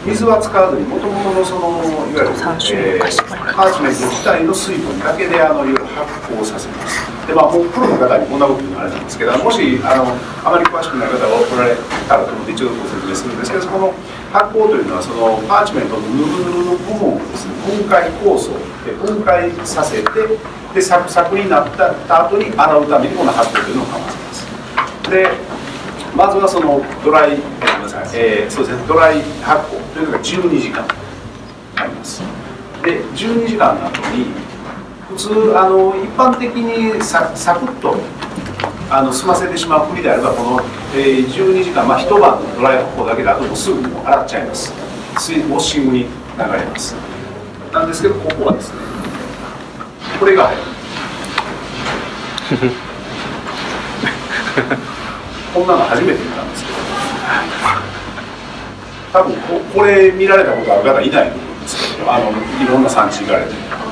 [0.05, 2.35] 水は使わずにもともとのそのいわゆる、
[2.75, 11.77] えー、パーチメント自体の水分だけであのいわゆる発酵させますでまあもうプロの方にこんなこと言うのあれなんですけどもしあのあまり詳しくない方がおられ
[12.09, 13.93] たらと思って一応ご説明するんですけどこの
[14.33, 20.09] 発酵というのはそのパーチメントのヌルヌルの部分をですね分解酵素で分解させて
[20.73, 21.93] でサクサクになった
[22.25, 25.11] 後に洗うためにこの発酵というのをかませます。
[25.11, 25.29] で
[26.17, 30.81] まずはそのドライ、え、ごめんなさい、え、そうですねドライ発酵というのが12時間
[31.77, 32.23] あります。
[32.81, 34.48] で12時間の後に
[35.19, 37.97] 通あの一般的にササクッと
[38.89, 40.61] あの済ませてしまう国であればこの、
[40.95, 44.73] えー、12時間、まあ、一晩のドライ発酵だけであともすぐもう洗っちゃいます。
[45.19, 46.07] 水ウォッシングに流
[46.39, 46.95] れます。
[47.73, 48.79] なんですけどここはですね
[50.19, 50.61] これが入る。
[55.53, 56.79] こんなの初めて見たんですけど。
[59.11, 63.88] 多分ここれ見られたことある方いないと思うんですけどあのいろんな産地行かれて。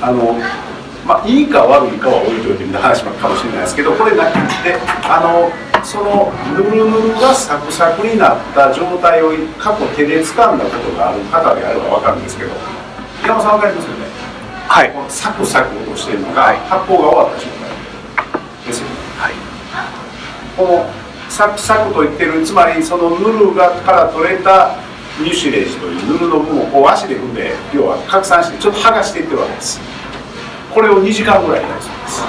[0.00, 0.36] あの
[1.06, 4.32] まあいいか悪いかは置いといてみたいな話かもしれないですけどこれなく
[4.62, 5.50] てあの
[5.84, 12.50] そのヌルヌルがサクサクになった状態を過去手で掴んだことがある方であれば分かるんですけど
[13.22, 14.06] 平野さん分かりますよね？
[14.68, 14.92] はい。
[14.92, 17.70] このサクサクとしてるのが発酵が終わった状態
[18.66, 18.94] ですよね。
[19.16, 19.34] はい。
[20.56, 20.86] この
[21.30, 24.76] サクサクと言ってるつまりそのヌルがから取れた
[25.20, 29.80] ミュシレージというヌルの部分をこう足で踏んで要は拡散してちょっと剥がしていってるわけです。
[30.72, 32.22] これを2時間ぐらいやるそうです。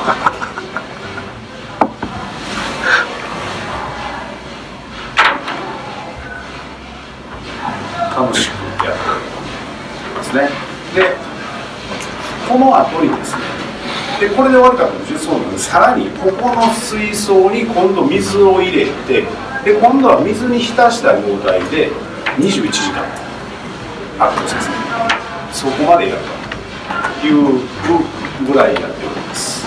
[8.17, 9.09] 楽しくやって
[10.01, 10.49] るんですね。
[10.95, 11.15] で
[12.49, 13.41] この後にですね
[14.19, 19.25] でこれで終わるかというとそうなんでさらにここの水槽に今度水を入れて
[19.63, 21.91] で今度は水に浸した状態で
[22.39, 23.29] 21時間。
[24.19, 26.21] 発酵させそこまでやる
[27.21, 27.61] という
[28.45, 29.65] ぐらいやっております。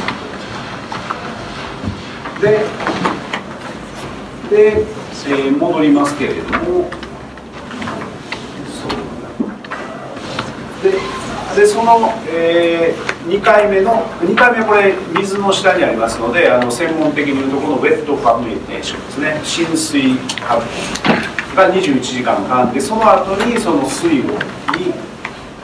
[2.41, 2.65] で
[4.51, 4.85] で、
[5.27, 6.91] えー戻りますけれども。
[10.83, 10.91] で
[11.57, 12.95] でその、え
[13.27, 19.41] 2回目の2回目これ水の下にありますのであの専門的に言うとこのウェットファブリテーションですね。
[19.45, 21.32] 浸水発酵。
[21.55, 24.93] が21時間かかってその後にその水をに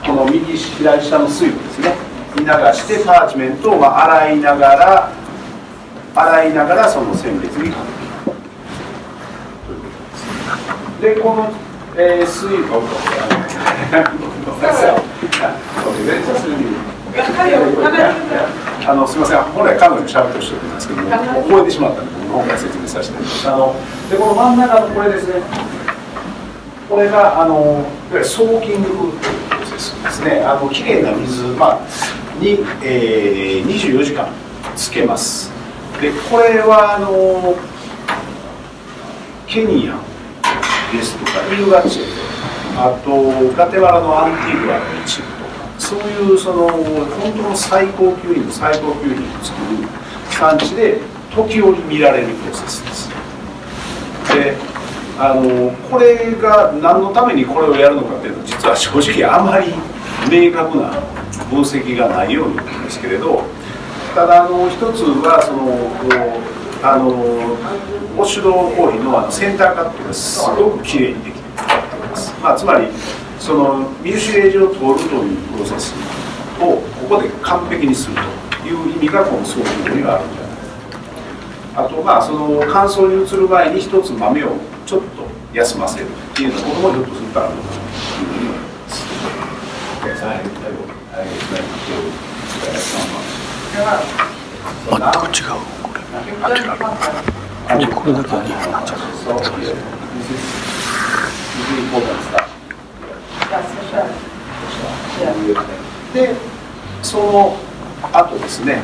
[0.05, 1.95] この右左下の水をですね
[2.37, 5.13] に流してパーチメントをまあ洗いながら
[6.15, 8.11] 洗いながらその選別にかけていく
[9.65, 9.89] ということ
[11.01, 11.53] ですでこの、
[11.97, 12.83] えー、水をご
[14.55, 14.99] めんなさい。
[18.87, 23.49] あのすみません、本来彼女に喋ってほしいんですけども、覚えてしまったので、今回説明させていただきます。
[23.49, 23.75] あの
[24.11, 25.35] でこの真ん中のこれですね、
[26.89, 29.13] これがあのいわゆるソーキングという
[29.51, 31.81] プロセスですね、あの綺麗な水、まあ、
[32.41, 34.29] に、えー、24時間
[34.75, 35.53] つけます。
[36.01, 37.57] でこれはあの
[39.47, 40.01] ケニア
[40.93, 42.03] ですとか、イルガチェ
[42.77, 43.11] あと
[43.57, 49.89] ガテマラのアンティグアの一部とかそういうその本当の最高級品最高級品を作る
[50.31, 51.01] 産地で
[51.35, 53.09] 時折見られるプロセスです
[54.33, 54.78] で
[55.21, 59.75] あのこれが何のためにこれをやるのかっていうのは実は正直あまり
[60.31, 60.91] 明確な
[61.51, 63.43] 分析がないように思うんですけれど
[64.15, 65.75] ただあの一つはその
[66.07, 72.87] こうあのウォッシュドーヒーのあのセンターカットがすごく綺麗にできています、まあ、つまり
[73.41, 75.95] そのミルシレージを通るというプロセス
[76.61, 76.79] を
[77.11, 78.17] ここで完璧にする
[78.63, 80.55] という意味がこの装置にはあるんじゃない
[81.75, 85.07] かあとまあその乾燥に移る前に一つ豆をちょっと
[85.53, 89.05] 休ませるっていうようなこともひょっとするとあるのかなというふうに思います。
[94.89, 96.01] 全く違うこれ
[96.43, 99.77] あ違うじゃあこれだけは日本なんじゃない So here,
[100.17, 100.41] this is,
[101.53, 102.49] this is important stuff.
[103.51, 104.09] That's for sure.
[105.21, 105.37] Yeah.
[106.15, 106.35] で
[107.03, 107.59] その
[108.11, 108.83] 後ですね、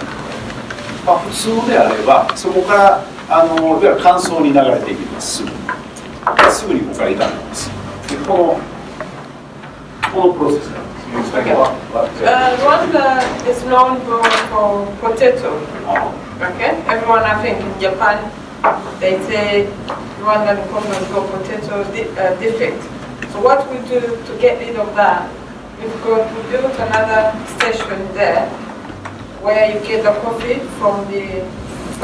[1.06, 5.42] まあ、普通であればそこからあのいわゆる乾燥に流れていきます
[6.23, 7.69] すぐですぐにここから炒めます
[8.09, 8.59] でこの
[10.13, 15.57] このプロセスなんです you explain what, what Uh, Rwanda is known for, for potato.
[15.87, 18.29] uh, Okay, everyone I think in Japan,
[18.99, 19.67] they say
[20.21, 22.79] Rwandan government got potato di- uh, defect.
[23.33, 25.27] So what we do to get rid of that,
[25.81, 28.47] we've got, we built another station there
[29.41, 31.41] where you get the coffee from the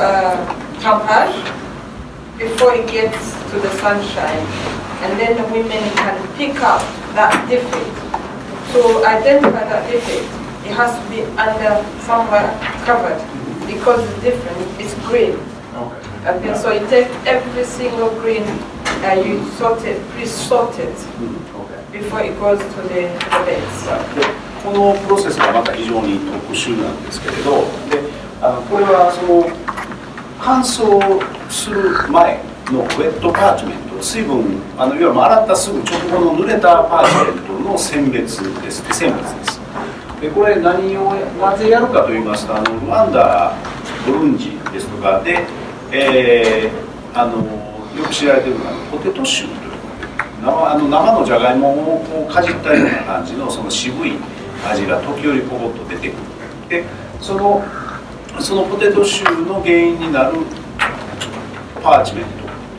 [0.01, 0.35] uh,
[0.81, 1.37] tampage
[2.39, 4.45] before it gets to the sunshine.
[5.03, 6.81] And then the women can pick up
[7.15, 7.95] that defect.
[8.73, 10.25] To identify that defect,
[10.65, 12.49] it has to be under somewhere
[12.83, 13.21] covered
[13.67, 15.37] because it's different, it's green.
[15.75, 16.01] okay.
[16.25, 18.43] Okay, so you take every single green,
[19.05, 20.89] uh, you sort it, pre-sort it
[21.19, 21.79] うん okay.
[21.91, 23.85] before it goes to the, to the beds.
[24.15, 24.25] で
[24.63, 27.51] このプロセスがまた非常に特殊なんですけれど
[27.91, 28.09] で
[28.41, 29.45] あのこれはその
[30.41, 30.99] 乾燥
[31.50, 32.38] する前
[32.70, 34.44] のウェットパーチメント水分
[34.78, 38.82] あのいわゆる洗ったすぐ直後の濡れたパーチメントの選別です。
[38.92, 39.60] 選別です。
[40.20, 43.54] でこれ何をなぜやるかと言いますとあのルワンダ
[44.06, 45.46] ブルンジですとかで、
[45.92, 47.38] えーあの
[47.98, 49.58] よく知られてるのがポテト臭という
[50.40, 54.12] 生あの生のじゃがいもをこうかじったような感じのその渋い
[54.64, 56.18] 味が時折ポコッと出てくる。
[56.68, 56.84] で
[57.20, 57.64] その
[58.38, 60.38] そのポテト臭の原因になる
[61.82, 62.24] パーチメン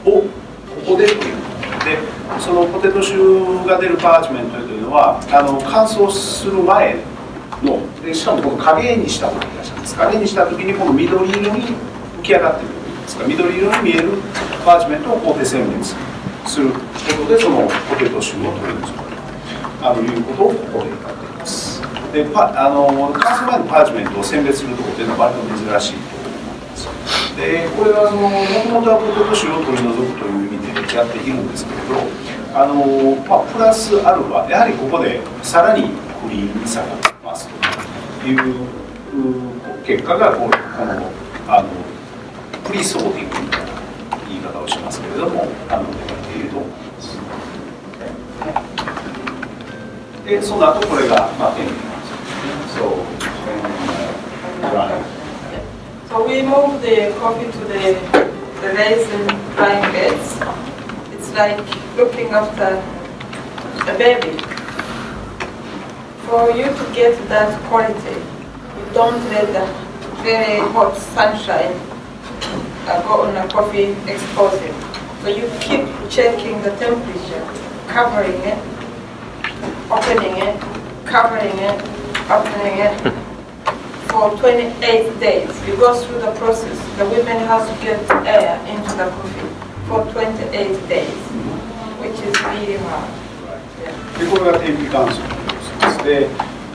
[0.04, 0.28] トをこ
[0.93, 1.97] こで取り込むで
[2.39, 6.95] そのポテト臭が出るパーチメントというのはあの乾燥する前
[7.64, 9.95] のでしかもこの影にしたものがいらっしゃいます。
[9.95, 11.62] 影にした時にこの緑色に
[12.18, 13.28] 浮き上がってくるんですか。
[13.28, 14.10] 緑色に見える
[14.66, 15.95] パーチメントをこう手選別
[16.45, 16.72] する。
[16.72, 16.80] こ
[17.26, 21.82] とでそのポテト臭を取り除くあのいうことをここでやっています。
[22.14, 26.20] でパあの乾燥前のパーチメントを選別するところっていうのは割と珍しいと
[27.36, 31.96] でこれはそのもともとはポテト臭を取り除くという意味でやっているんですけれど
[32.54, 35.90] あの、まあ、プラスアルファやはりここでさらに
[36.22, 36.96] クリーンさが
[37.34, 37.48] 増す
[38.22, 38.38] という
[39.86, 41.12] 結果がこうこの
[41.48, 41.70] あの
[42.68, 43.72] プリソーティングみたいな
[44.28, 45.98] 言い方をしますけれどもあの出
[46.34, 46.58] ていると。
[46.58, 47.20] 思います
[50.26, 52.12] でその後これが、まあ、天気なんです。
[52.12, 52.90] よねそう、
[54.62, 55.20] えー、
[56.12, 57.95] So we move the coffee to the,
[58.59, 60.36] the raisin drying beds.
[61.14, 61.57] It's like
[61.95, 62.84] looking after
[63.89, 64.38] a baby.
[66.28, 69.66] For you to get that quality, you don't let the
[70.22, 71.80] very hot sunshine
[72.89, 74.76] uh, go on a coffee explosive.
[75.22, 77.47] So you keep checking the temperature,
[77.88, 78.59] covering it,
[79.89, 80.59] opening it,
[81.05, 81.82] covering it,
[82.30, 83.20] opening it
[84.12, 85.49] for 28 days.
[85.68, 86.78] You go through the process.
[86.97, 89.49] The women have to get air into the coffee
[89.88, 90.51] for 28
[90.88, 91.20] days,
[92.03, 93.09] which is really hard.
[94.20, 96.28] でこれが天日乾燥のプロセスで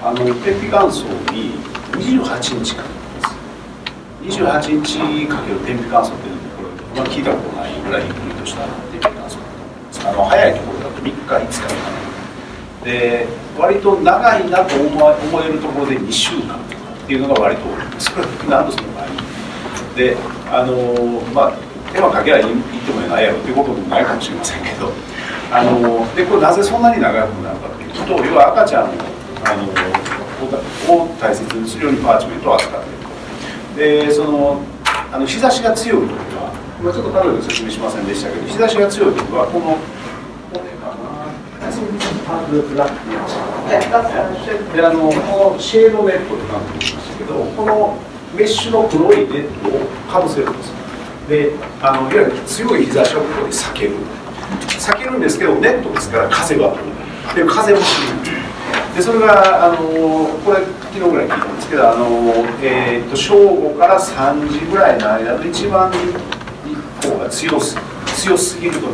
[0.02, 1.52] あの天日乾燥に
[1.92, 11.74] 28日かかります28日かける天日乾燥っていうのはこれ、まあ、聞いたことないぐらいゆっくりとした天日乾燥だと思いますあの早いところだと3日5日かか
[12.84, 13.26] で
[13.58, 16.75] 割と長いなと思思えるところで2週間か
[17.06, 19.06] っていうのが割と多いそれは何度その場合。
[19.94, 20.16] で
[20.50, 21.52] あのまあ
[21.92, 24.90] 手間かけら言ってもないやろっていうこともないかもしれませんけど。
[25.52, 29.04] あのでこれなぜそんなに長くなるかというと要は赤ちゃんの
[29.46, 29.62] あの
[30.90, 34.60] をを大切にするようにパーチメントを扱っているでその
[35.12, 36.50] あの日差しが強い時は
[36.80, 39.78] 今ちょっと彼女説明しませんでしたけど日差しが強い時はこの
[40.50, 41.30] これかな.
[44.74, 46.95] であのこのシェードネットって何て言いましたけ
[47.26, 47.98] どこの
[48.36, 50.72] メッシュの黒いネットをかぶせるんです。
[51.28, 51.50] で
[51.82, 53.92] あのいわゆる強い日差しをここで避ける。
[54.68, 57.44] 避けるんですけどネットですから風が通る。
[57.44, 60.58] で風もしないでそれがあのこれ
[60.92, 62.06] 昨日ぐらい聞いたんですけどあの、
[62.62, 65.98] えー、と正午から3時ぐらいの間の一番日
[67.00, 67.76] 光が強す
[68.16, 68.84] 強すぎる時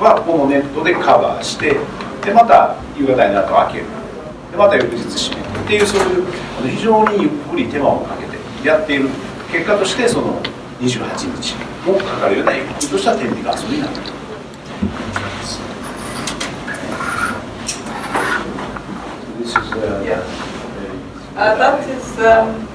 [0.00, 1.76] はこのネットでカバーして
[2.24, 3.84] でまた夕方になると開ける。
[4.50, 6.26] でまた翌日閉めるっていうそういう
[6.76, 9.10] 非常にゆっくり手間をかけてやっている
[9.50, 10.42] 結果としてその
[10.80, 11.54] 28日
[11.86, 14.00] もかかるようなゆっくりとした天日乾燥になると。
[19.38, 20.22] This is, uh, Yeah.
[21.36, 22.68] Uh, that is um,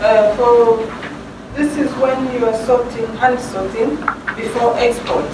[0.00, 0.78] uh, for
[1.54, 3.96] this is when you are sorting, hand sorting
[4.36, 5.30] before export.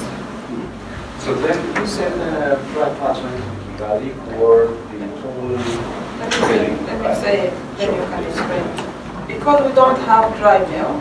[1.21, 3.43] So then you send a dry parchment to
[3.77, 6.00] Kigali for the total
[6.31, 9.27] Let me say, let me say it, then you can explain.
[9.27, 10.95] Because we don't have dry mill,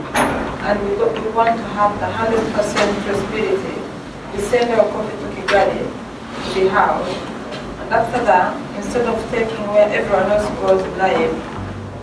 [0.65, 2.49] and we, don't, we want to have the 100%
[3.05, 3.77] traceability,
[4.33, 7.15] we send our coffee to Kigali, to be housed,
[7.81, 11.33] and after that, instead of taking where everyone else goes live,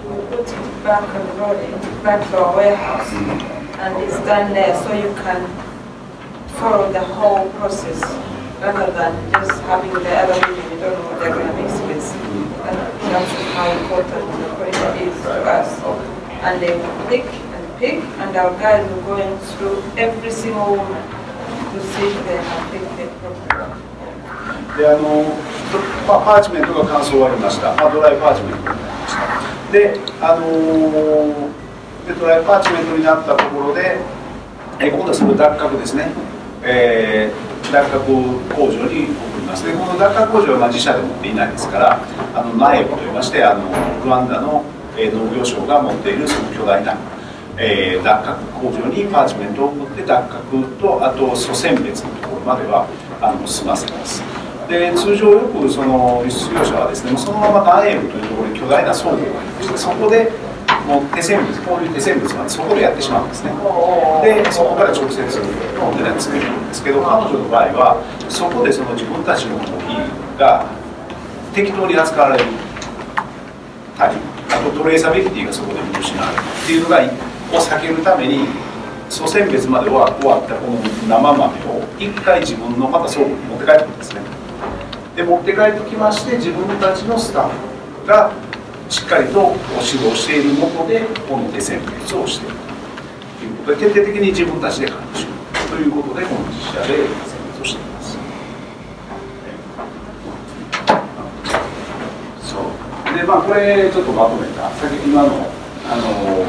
[0.07, 3.11] we put it back and rolling back to our warehouse.
[3.11, 3.81] Mm-hmm.
[3.81, 5.43] And it's done there so you can
[6.59, 8.01] follow the whole process
[8.61, 11.66] rather than just having the other video you don't know what they're going to mix
[13.21, 13.31] with.
[13.31, 15.69] And that's how important the quality is to us.
[16.43, 20.77] And they will pick and pick, and our guys will go in through every single
[20.77, 21.03] woman
[21.73, 23.87] to see if they have picked it properly.
[24.77, 25.25] であの、
[26.07, 31.49] まあ、パーチメントが乾燥終わりました、まあ、ドライパーチメントになりましたで,、あのー
[32.07, 33.97] でドライパーチメントになったところで、
[34.79, 36.13] え今度はその脱角ですね、
[36.63, 38.05] えー脱角
[38.55, 39.65] 工場に送ります。
[39.67, 42.01] でこの脱角工場はま自社で持っていないですから
[42.35, 43.63] あのナエボといいましてあの
[44.05, 44.65] ルワンダの、
[44.97, 46.97] 農業省が持っているその巨大な、
[47.59, 52.87] えー脱角工場にパーチメントを送って脱角とあと祖先別のところまでは
[53.21, 54.23] あの済ませます。
[54.69, 60.33] で通常よくその輸出業者はですねそのままナエボというところに巨大な倉庫がありましてそこで
[60.87, 63.51] もう手選物こういう手選物までそこでやってしまうんですね。
[64.23, 70.65] でそこから直接コンテナに詰めるんですけど彼女の場合はそこでその自分たちのコーヒーが
[71.53, 72.45] 適当に扱われる
[73.99, 74.17] たり
[74.49, 78.47] あとトレーサビリティがそこで見失われるっていうのがを避けるために
[79.09, 80.79] 祖先別まで終わ終わったこの
[81.09, 84.21] 生豆を一回自分のまた倉庫に持って帰ってくるんですね。
[85.17, 88.31] で持って帰ってきまして自分たちのスタッフが
[88.89, 92.55] しっかりとこう指導しているもとでこの手選別をしている
[93.39, 96.97] ということで徹底的に自分たちで管理しようということでこの実写で選
[97.53, 98.19] 別をしています
[102.43, 105.29] そうでまあこれちょっとまとめた先今の
[105.89, 106.45] あの、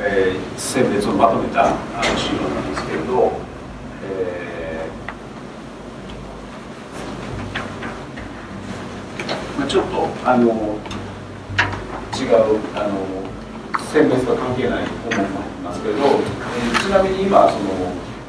[0.00, 3.32] えー選別をまとめたあの資料なんですけれど、
[4.04, 10.78] えーまあ、ちょっとあの
[12.14, 12.94] 違うあの
[13.92, 17.64] 選別と関係ない項目もありますけれど、えーちなみに今その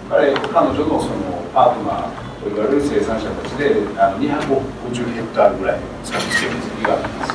[0.10, 2.12] 彼彼女のそのパートナー
[2.42, 7.34] といわれる生産者たちであの250ヘクタールぐらいの作付面積があります。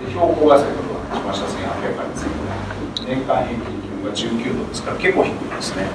[0.00, 5.86] で標高が先ほど話しました1800ありますけど年間平均気温が19度ですから結構低いですね。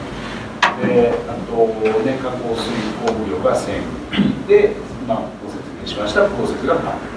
[0.86, 1.68] であと
[2.06, 2.70] 年間降水
[3.02, 4.76] 降雨量が1000で、
[5.08, 7.16] まあ、ご説明しましたプロセスが完璧。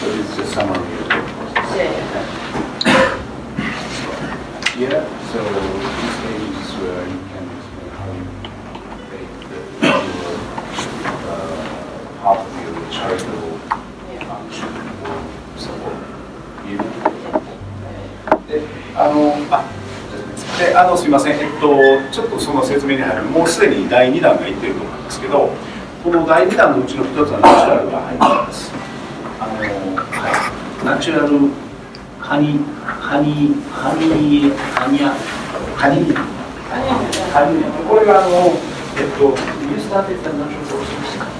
[0.00, 1.64] So this is just summary of the process.
[4.76, 8.24] Yeah, so this page is where you can explain how you
[9.08, 10.34] take the, your,
[11.30, 11.62] uh,
[12.20, 13.54] half of your charitable
[14.26, 14.72] function
[15.06, 15.16] or
[15.56, 15.98] support.
[16.68, 16.76] You
[18.48, 18.60] で、
[18.96, 19.14] あの、
[19.50, 19.64] あ、
[20.58, 21.68] で、あの、すみません、えっと、
[22.10, 25.50] ちょっとその説明に入る、もうすでに第2弾が言ってると思うんですけど、
[26.02, 28.74] この第2弾のうちの一つはナチュラルが入っています。
[29.38, 29.62] あの、は
[30.82, 31.38] い、ナチュラル
[32.18, 35.14] ハニー、ハニー、ハニー、ハニャ、
[35.78, 36.10] ハニ？
[36.10, 36.14] ー、
[37.30, 38.50] ハニー、これがあの、
[38.98, 41.30] えっと、You started the natural process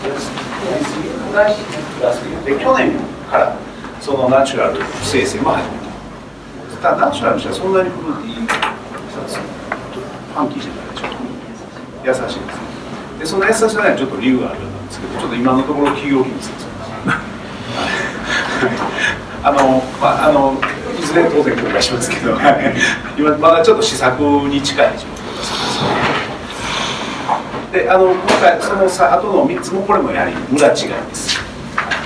[1.35, 1.59] last year?
[2.07, 2.39] Last year.
[2.45, 2.95] で、去年
[3.29, 3.59] から
[4.01, 5.79] そのナチュラル生成も始め
[6.79, 6.95] た。
[6.95, 9.41] ただナチュラルにしてはそんなにフルーティーさ
[10.35, 11.25] ファンキーじゃないでしょ
[12.05, 12.44] 優しい
[13.35, 16.67] その優しさにはちょっと理由があるんですけど、ちょっと今のところ企業秘密です。
[19.43, 20.55] あの、まあ、あの、
[20.97, 22.73] いずれ当然公開しますけど、はい
[23.19, 25.51] 今まだちょっと試作に近い状況です。
[27.73, 30.75] で、あの、今回そのさ後の3つもこれもやはり村違い
[31.11, 31.41] です。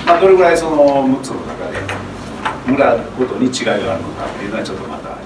[0.07, 1.77] まあ、どれぐらいその6つの中で
[2.65, 5.19] 村ごとに違いがあるのかっていうのはちょっとまた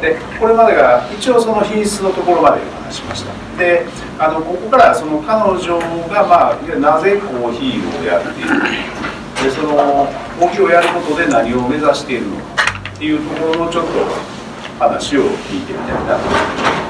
[0.00, 3.86] でこれまでが一応その品質のところまでお話しましたで
[4.18, 5.78] あのここからその彼女
[6.08, 8.66] が、まあ、いわゆるなぜコーヒーをやっているのか
[9.42, 9.68] でその
[10.38, 12.64] コーヒーをやることで何を目指しているのか
[12.94, 13.92] っていうところのちょっと
[14.78, 16.80] 話を聞いてみたいなと思います。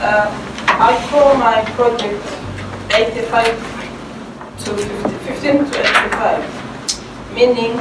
[0.00, 0.30] Uh,
[0.78, 2.22] I call my project
[2.88, 3.58] 85
[4.58, 7.74] to 50, 15 to 85, meaning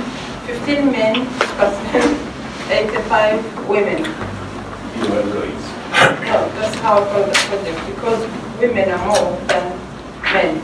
[0.48, 1.28] 15 men
[1.60, 1.72] but
[2.68, 4.27] 85 women.
[4.98, 5.54] Are great.
[6.26, 8.22] No, that's how the project because
[8.60, 9.66] women are more than
[10.34, 10.62] men.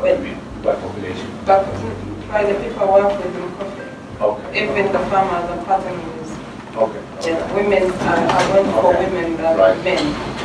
[0.00, 1.26] Do you mean by population?
[1.44, 1.66] But
[2.30, 4.62] by the people work with in coffee, Okay.
[4.64, 6.30] even the farmers and partners,
[6.76, 7.02] Okay.
[7.26, 9.06] yeah, women are, are going for Okay.
[9.10, 9.84] women than Right.
[9.84, 9.98] men.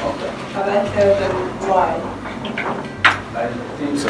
[0.09, 0.31] Okay.
[0.57, 1.35] And I tell them
[1.69, 1.95] why.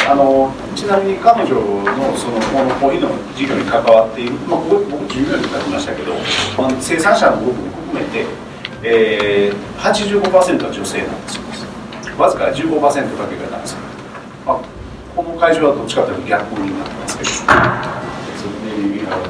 [0.09, 6.13] あのちなみに彼女のそのこのコーヒーの事業に関わっている、まあ、僕僕従業員になりましたけど、
[6.57, 8.25] まあ、生産者の部分も含めて、
[8.83, 11.41] えー、85%は女性なんですよ
[12.17, 13.75] わずか15%だけが男性、
[14.45, 14.59] まあ、
[15.15, 17.29] この会場はどっちかというと逆になってますけど
[18.41, 19.29] So maybe we have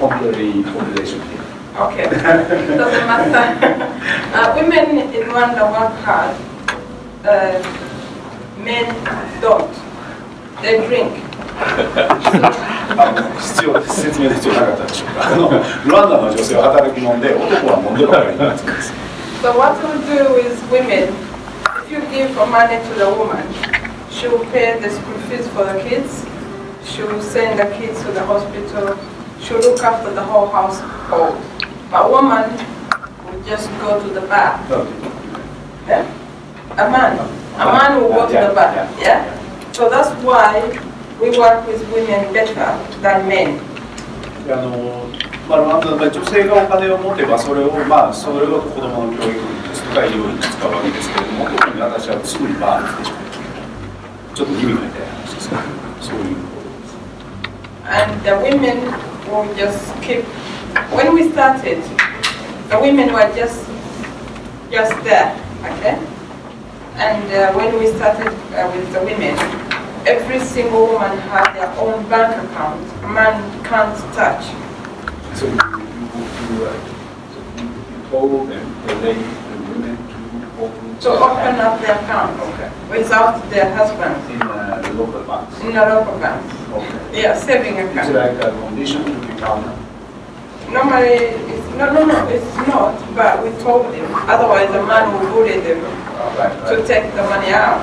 [0.00, 1.38] completely population here
[1.78, 3.54] Okay, doesn't matter.
[4.34, 6.34] uh, women in Rwanda work hard.
[7.24, 7.62] Uh,
[8.58, 8.86] men
[9.40, 9.70] don't.
[10.60, 11.27] They drink.
[12.97, 18.93] あの必要説明必要なかったでしょうかあのルワンダの女性は働き者で男は飲んでばかりなんです
[19.41, 21.11] So what we'll do is women,
[21.83, 23.43] if you give money to the woman,
[24.09, 26.23] she will pay the school fees for the kids,
[26.85, 28.95] she will send the kids to the hospital,
[29.41, 31.35] she will look after the whole household.
[31.91, 32.55] But woman
[33.27, 34.63] will just go to the bar.
[35.87, 36.07] Yeah?
[36.79, 37.19] A man.
[37.59, 38.71] A man will go to the bar.
[38.97, 39.27] Yeah?
[39.73, 40.71] So that's why
[41.21, 43.59] we work with women better than men.
[44.49, 45.07] あの
[45.47, 49.33] まあ、ルワンダの場合女性がお金を持てばそれをまあそれを子供の教育
[49.69, 55.61] ですとか医療に使うわけですけれども特に私はすぐにバーに来てしまうちょっと意味が痛い話ですけど
[56.01, 56.95] そういうことです
[57.85, 60.23] And the women will just keep.
[60.91, 61.83] When we started,
[62.69, 63.63] the women were just
[64.71, 65.99] just there, okay.
[66.95, 69.35] And uh, when we started uh, with the women,
[70.08, 72.80] every single woman has their own bank account.
[73.04, 74.44] A man can't touch.
[75.36, 76.72] So you, you, you, uh,
[77.32, 81.94] so you, you told them, the lady, the women to open To open up their
[82.00, 82.70] account Okay.
[82.90, 85.60] without their husband in uh, the local banks.
[85.60, 86.40] in a local bank.
[86.72, 87.20] Okay.
[87.22, 88.14] Yeah, saving account.
[88.14, 89.62] like a condition to become
[90.72, 92.92] Normally, it's, no, no, no, it's not.
[93.14, 94.04] But we told them.
[94.28, 95.80] Otherwise, the man will bully them.
[95.84, 97.80] uh, right, to take the money out.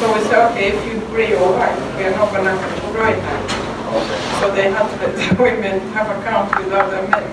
[0.00, 3.20] So we said, okay, if you agree, all right, we are not gonna withdraw it.
[3.20, 4.18] Okay.
[4.40, 7.28] So they had to the women have accounts without the men.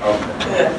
[0.00, 0.56] Okay.
[0.56, 0.72] Yeah.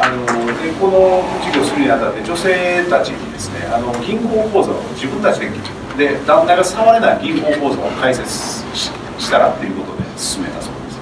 [0.00, 5.50] あのでこの事業するにあたって女性たちにですねあの銀行口座を自分たちで
[5.98, 10.98] で旦那が触れない銀行口座を開設ししたらっていうことで進めたそうです。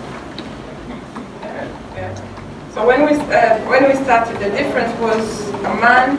[2.75, 6.19] So when we uh, when we started, the difference was a man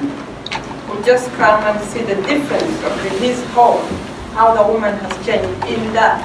[1.03, 3.85] just come and see the difference of his home,
[4.33, 6.21] how the woman has changed in that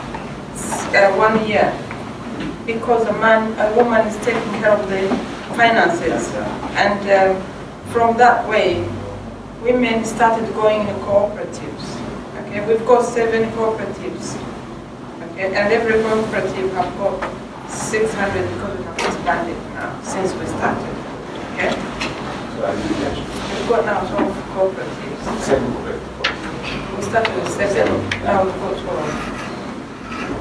[0.94, 1.72] uh, one year,
[2.66, 5.08] because a man, a woman is taking care of the
[5.54, 6.32] finances,
[6.76, 7.42] and um,
[7.92, 8.86] from that way,
[9.62, 11.84] women started going in cooperatives.
[12.40, 14.36] Okay, we've got seven cooperatives.
[15.32, 20.94] Okay, and every cooperative have got 600 because we have expanded now since we started.
[21.54, 21.72] Okay,
[22.56, 23.35] So
[23.66, 25.42] I didn't catch we've got now 12 cooperatives.
[25.42, 26.96] Second correct.
[26.96, 29.46] We started with seven, now we've got 12.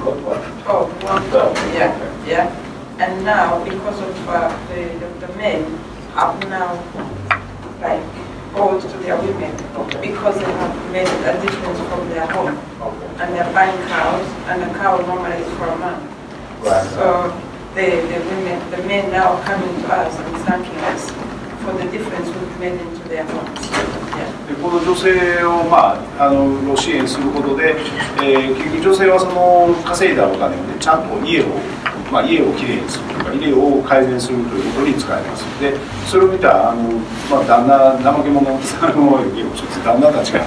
[0.05, 0.41] Got what?
[0.67, 1.89] Oh, one twelve, yeah,
[2.27, 2.53] yeah.
[2.99, 5.65] And now, because of uh, the, the, men
[6.13, 6.77] have now,
[7.81, 8.03] like,
[8.53, 9.57] owed to their women,
[10.01, 12.57] because they have made a difference from their home.
[12.79, 13.23] Okay.
[13.23, 15.99] And they're buying cows, and a cow normally is for a man.
[16.61, 16.87] Right.
[16.91, 17.33] So
[17.73, 21.09] the, the women, the men now coming to us and thanking us
[21.65, 22.94] for the difference we've made into
[24.61, 27.75] この女性を、まあ、あの支援することで、
[28.23, 31.45] えー結局女性はその稼いだお金を、ね、ちゃんと家を、
[32.11, 35.43] まあ、家をきれいにするとか家を改善するということに使えます。
[35.61, 36.81] でそれを見たあの、
[37.29, 39.19] まあ、旦那怠け者さんを
[39.83, 40.41] 旦那たちが、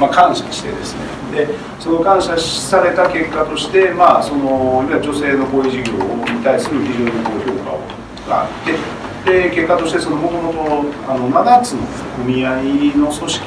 [0.00, 1.00] まあ、感謝してですね。
[1.32, 1.48] で
[1.80, 5.96] その感謝された結果として、まあ、その女性のこういう事業
[6.28, 11.86] に対する非常にこう評価があってで結果としてそのもともとあの7つの
[12.18, 12.56] 組合
[12.98, 13.44] の組織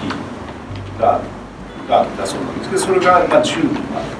[0.99, 1.21] が
[1.89, 4.15] があったそうなんですけどそれがまあ10にまで増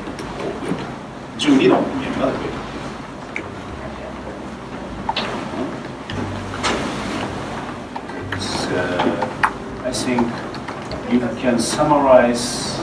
[0.68, 2.56] えた12の組合まで増えた。
[8.38, 8.76] So,
[9.86, 10.28] I think
[11.12, 12.80] you can summarize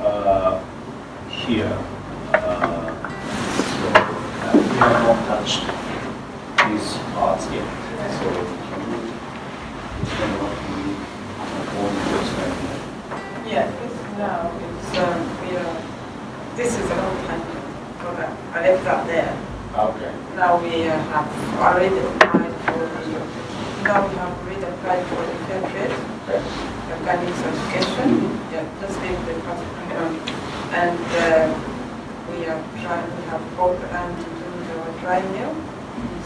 [0.00, 0.58] uh,
[1.28, 1.78] here.
[2.32, 3.10] Uh,
[3.76, 5.75] so, uh, we have not touched
[7.36, 7.68] parts yet.
[8.16, 9.00] So can you
[10.00, 10.96] explain what we
[11.76, 12.52] want to explain?
[13.46, 15.76] Yeah, this now is, um, we are,
[16.56, 17.42] this is a long time
[18.00, 18.32] product.
[18.54, 19.32] I left that there.
[19.76, 20.12] Okay.
[20.36, 21.28] Now we uh, have
[21.60, 23.20] already applied for the,
[23.84, 25.92] now we have already applied for the fair trade,
[26.26, 26.40] Okay.
[26.96, 28.40] organic certification.
[28.50, 30.12] Yeah, just leave the passport on.
[30.72, 31.52] And uh,
[32.32, 35.75] we are trying, we have both and to do the dry mill.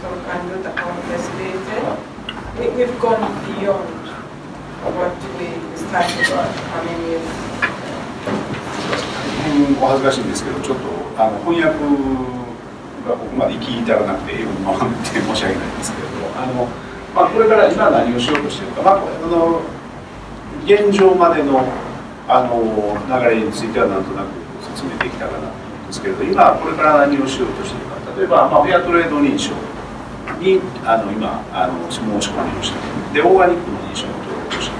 [0.00, 1.80] So we can do the home facility.
[2.58, 3.86] We, we've gone beyond
[4.96, 7.50] what we started, I mean, years.
[9.80, 11.74] お恥ずかしいんですけどちょっとあの翻訳
[13.08, 16.68] がここまで行き至らなくて英語に回って申し訳ないんですけれどあの、
[17.14, 19.62] まあ、これから今何をしようとしているか、まあ、あの
[20.64, 21.64] 現状までの
[22.28, 22.62] あの
[23.10, 24.28] 流れについてはなんとなく
[24.62, 29.52] 説明できたかなと思うんですけれど今これから何をしようとしているか例えば、まあ、フェアトレード認証
[30.40, 32.78] にあの今あの申し込みをした。
[33.12, 34.74] でオーガニックの認証も登録をした、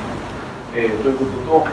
[0.74, 1.31] えー、ということ
[1.64, 1.68] と、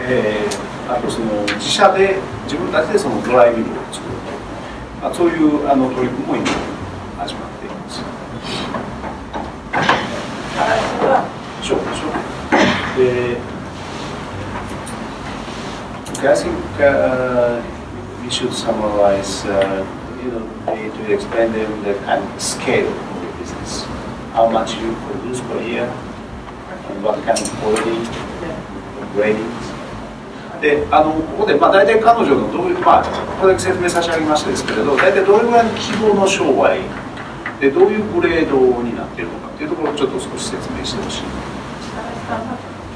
[0.00, 6.46] えー、あとその自社で自分たちでそのドライビングを作ると、まあ、そういうあの取り組みも今
[7.18, 8.02] 始まっています。
[11.62, 12.06] そうでしょ
[12.96, 13.56] で
[16.16, 17.60] Okay, I think uh,
[18.22, 19.84] we should summarize uh,
[20.26, 23.84] you know, to explain them the kind of scale of the business.
[24.32, 28.04] How much you produce per year, and what kind of quality,
[29.14, 29.76] gradings.
[30.60, 33.04] であのここで、まあ、大体彼女のどういう、まあ、
[33.38, 36.80] これだけ説明差し上げましたですけれど大体どれぐらいの規模の商売
[37.60, 41.22] でどういうグレードになっているのかっていうところをちょっと少し説明してほしい。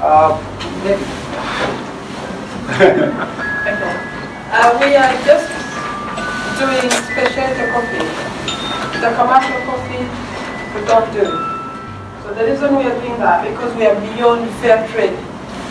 [0.01, 0.39] あ、
[0.83, 0.97] ね。
[4.51, 5.60] uh, we are just
[6.61, 8.05] doing specialty coffee.
[9.01, 11.25] The commercial coffee, we don't do.
[12.21, 15.17] So the reason we are doing that, because we are beyond fair trade.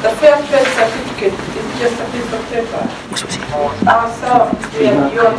[0.02, 2.82] The fair trade certificate is just a piece of paper.
[3.86, 5.38] Ourselves, we are beyond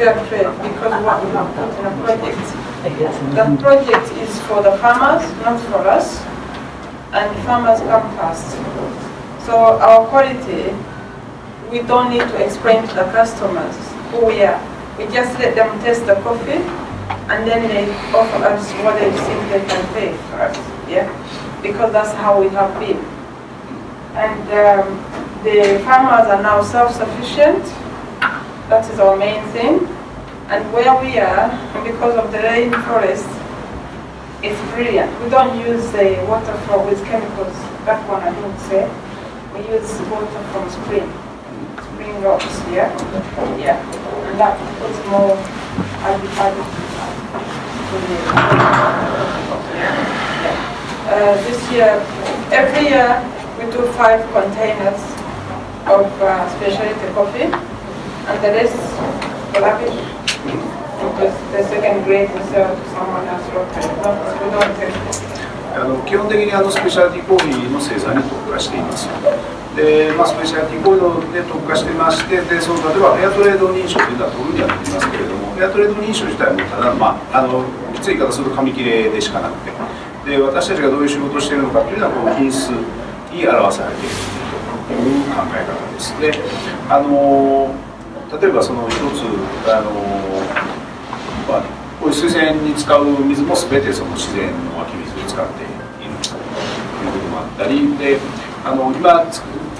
[0.00, 2.46] fair trade because what we have put in a project.
[3.36, 6.24] The project is for the farmers, not for us,
[7.12, 8.56] and farmers come first.
[9.44, 10.72] So our quality,
[11.70, 13.76] we don't need to explain to the customers
[14.10, 14.75] who we are.
[14.98, 16.64] We just let them taste the coffee,
[17.28, 17.84] and then they
[18.16, 20.56] offer us what they think they can pay for us.
[20.88, 21.06] Yeah,
[21.60, 22.96] because that's how we have been.
[24.16, 24.96] And um,
[25.44, 27.62] the farmers are now self-sufficient.
[28.70, 29.86] That is our main thing.
[30.48, 31.50] And where we are,
[31.84, 33.28] because of the rainforest,
[34.42, 35.12] it's brilliant.
[35.22, 37.54] We don't use the water from with chemicals.
[37.84, 38.88] That one I don't say.
[39.52, 41.12] We use water from spring,
[41.84, 42.62] spring rocks.
[42.70, 42.88] Yeah,
[43.58, 44.05] yeah
[44.37, 45.37] that puts more
[46.03, 46.65] added value
[47.87, 48.17] to the
[51.11, 51.99] uh, this year,
[52.51, 53.19] every year
[53.59, 55.01] we do five containers
[55.85, 58.79] of uh, specialty coffee and the rest
[59.59, 59.99] rubbish
[61.01, 63.91] because the second grade we sell to someone else locally.
[64.01, 65.41] No, we don't take it.
[65.73, 69.07] あの基本的にあのスペシャリティコーヒーの生産に特化しています。
[69.76, 77.62] で、まあ、スペシャリティこういうので特化してましてでその例えばフェアトレード認証というのは取るにはできますけれどもフェアトレード認証自体もただ、まあ、あの
[77.92, 79.72] きつい言い方すると紙切れでしかなくて
[80.24, 82.72] で私たちがどういう仕事をしているのかというのはこの品質
[83.30, 84.16] に表されている
[84.88, 86.16] という考え方です。
[86.20, 86.32] で
[86.88, 87.70] あの
[88.40, 89.22] 例えばその一つ
[89.70, 89.92] あの、
[91.46, 91.62] まあ、
[92.00, 98.18] こういう水洗に使う水も全てその自然の湧き水を使っているということもあったりで
[98.64, 99.24] あの今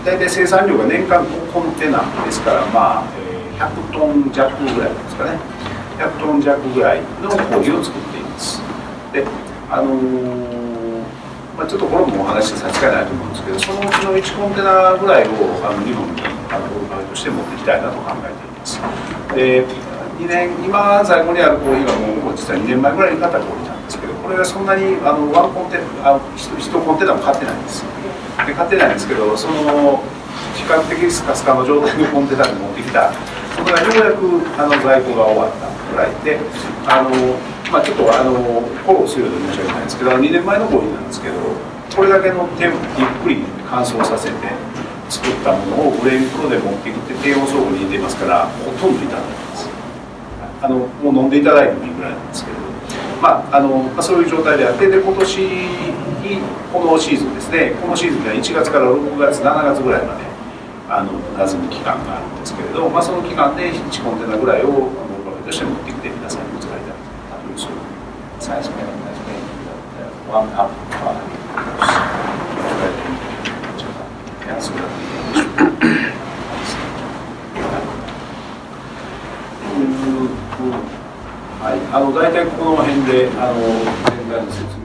[0.06, 5.36] 大体生産量が年間コンテナですから、まあえー、100トン弱ぐらいですかね。
[5.98, 8.62] 100トン弱ぐらいのコーヒーを作っています。
[9.12, 9.26] で
[9.68, 11.02] あのー、
[11.58, 15.34] まあ、ちょっとこれもお話し差し支えないと思うんですけどそのうちの1コンテナぐらいを
[15.66, 18.78] あの日本にあのオーガとして持っていきたいなと考えています。
[19.34, 19.66] で
[20.22, 27.95] 2年今在庫にあるコーヒーはもう実は2年前ぐらいに買ったコーヒーなんですけどこれはそんなにあのワンコンテナあ 1, コンテナも買ってないんです
[28.44, 30.02] で買ってないんですけどその
[30.54, 33.12] 比較的スカスカの状態のコンテナに持ってきた。
[33.56, 36.38] それがようやくあの在庫が終わったぐらいで
[36.86, 37.08] あの、
[37.72, 41.34] まあ、ちょっとあのフォローするようで申し訳ないんですけど2年前のコーヒーなんですけど
[41.96, 42.74] これだけの手ゆっ
[43.24, 44.36] くり乾燥させて
[45.08, 49.68] 作ったものをブレインプロで持ってきて低温倉庫に入れてますからほとんどいただいてます。
[50.62, 52.56] あのもう飲んでいただいてもいいぐらいなんですけど
[53.20, 56.40] まああの、そういう状態であってで今年に
[56.72, 60.24] このシーズンですねこのシーズンでは1月から6月7月ぐらいまで
[60.88, 64.92] あの夏の期間があるんですけれど、まあ、その期間で1コンテナぐらいを僕
[65.30, 67.00] らとして持ってきて皆さんにお使いいただく
[67.46, 67.78] というそういう
[68.40, 68.96] サイズメント
[70.32, 71.36] ワンアップパー
[74.48, 75.44] 安くなっているで
[76.68, 80.95] しょう
[81.58, 83.56] はい、あの大体この辺であの
[84.04, 84.75] 前回の説明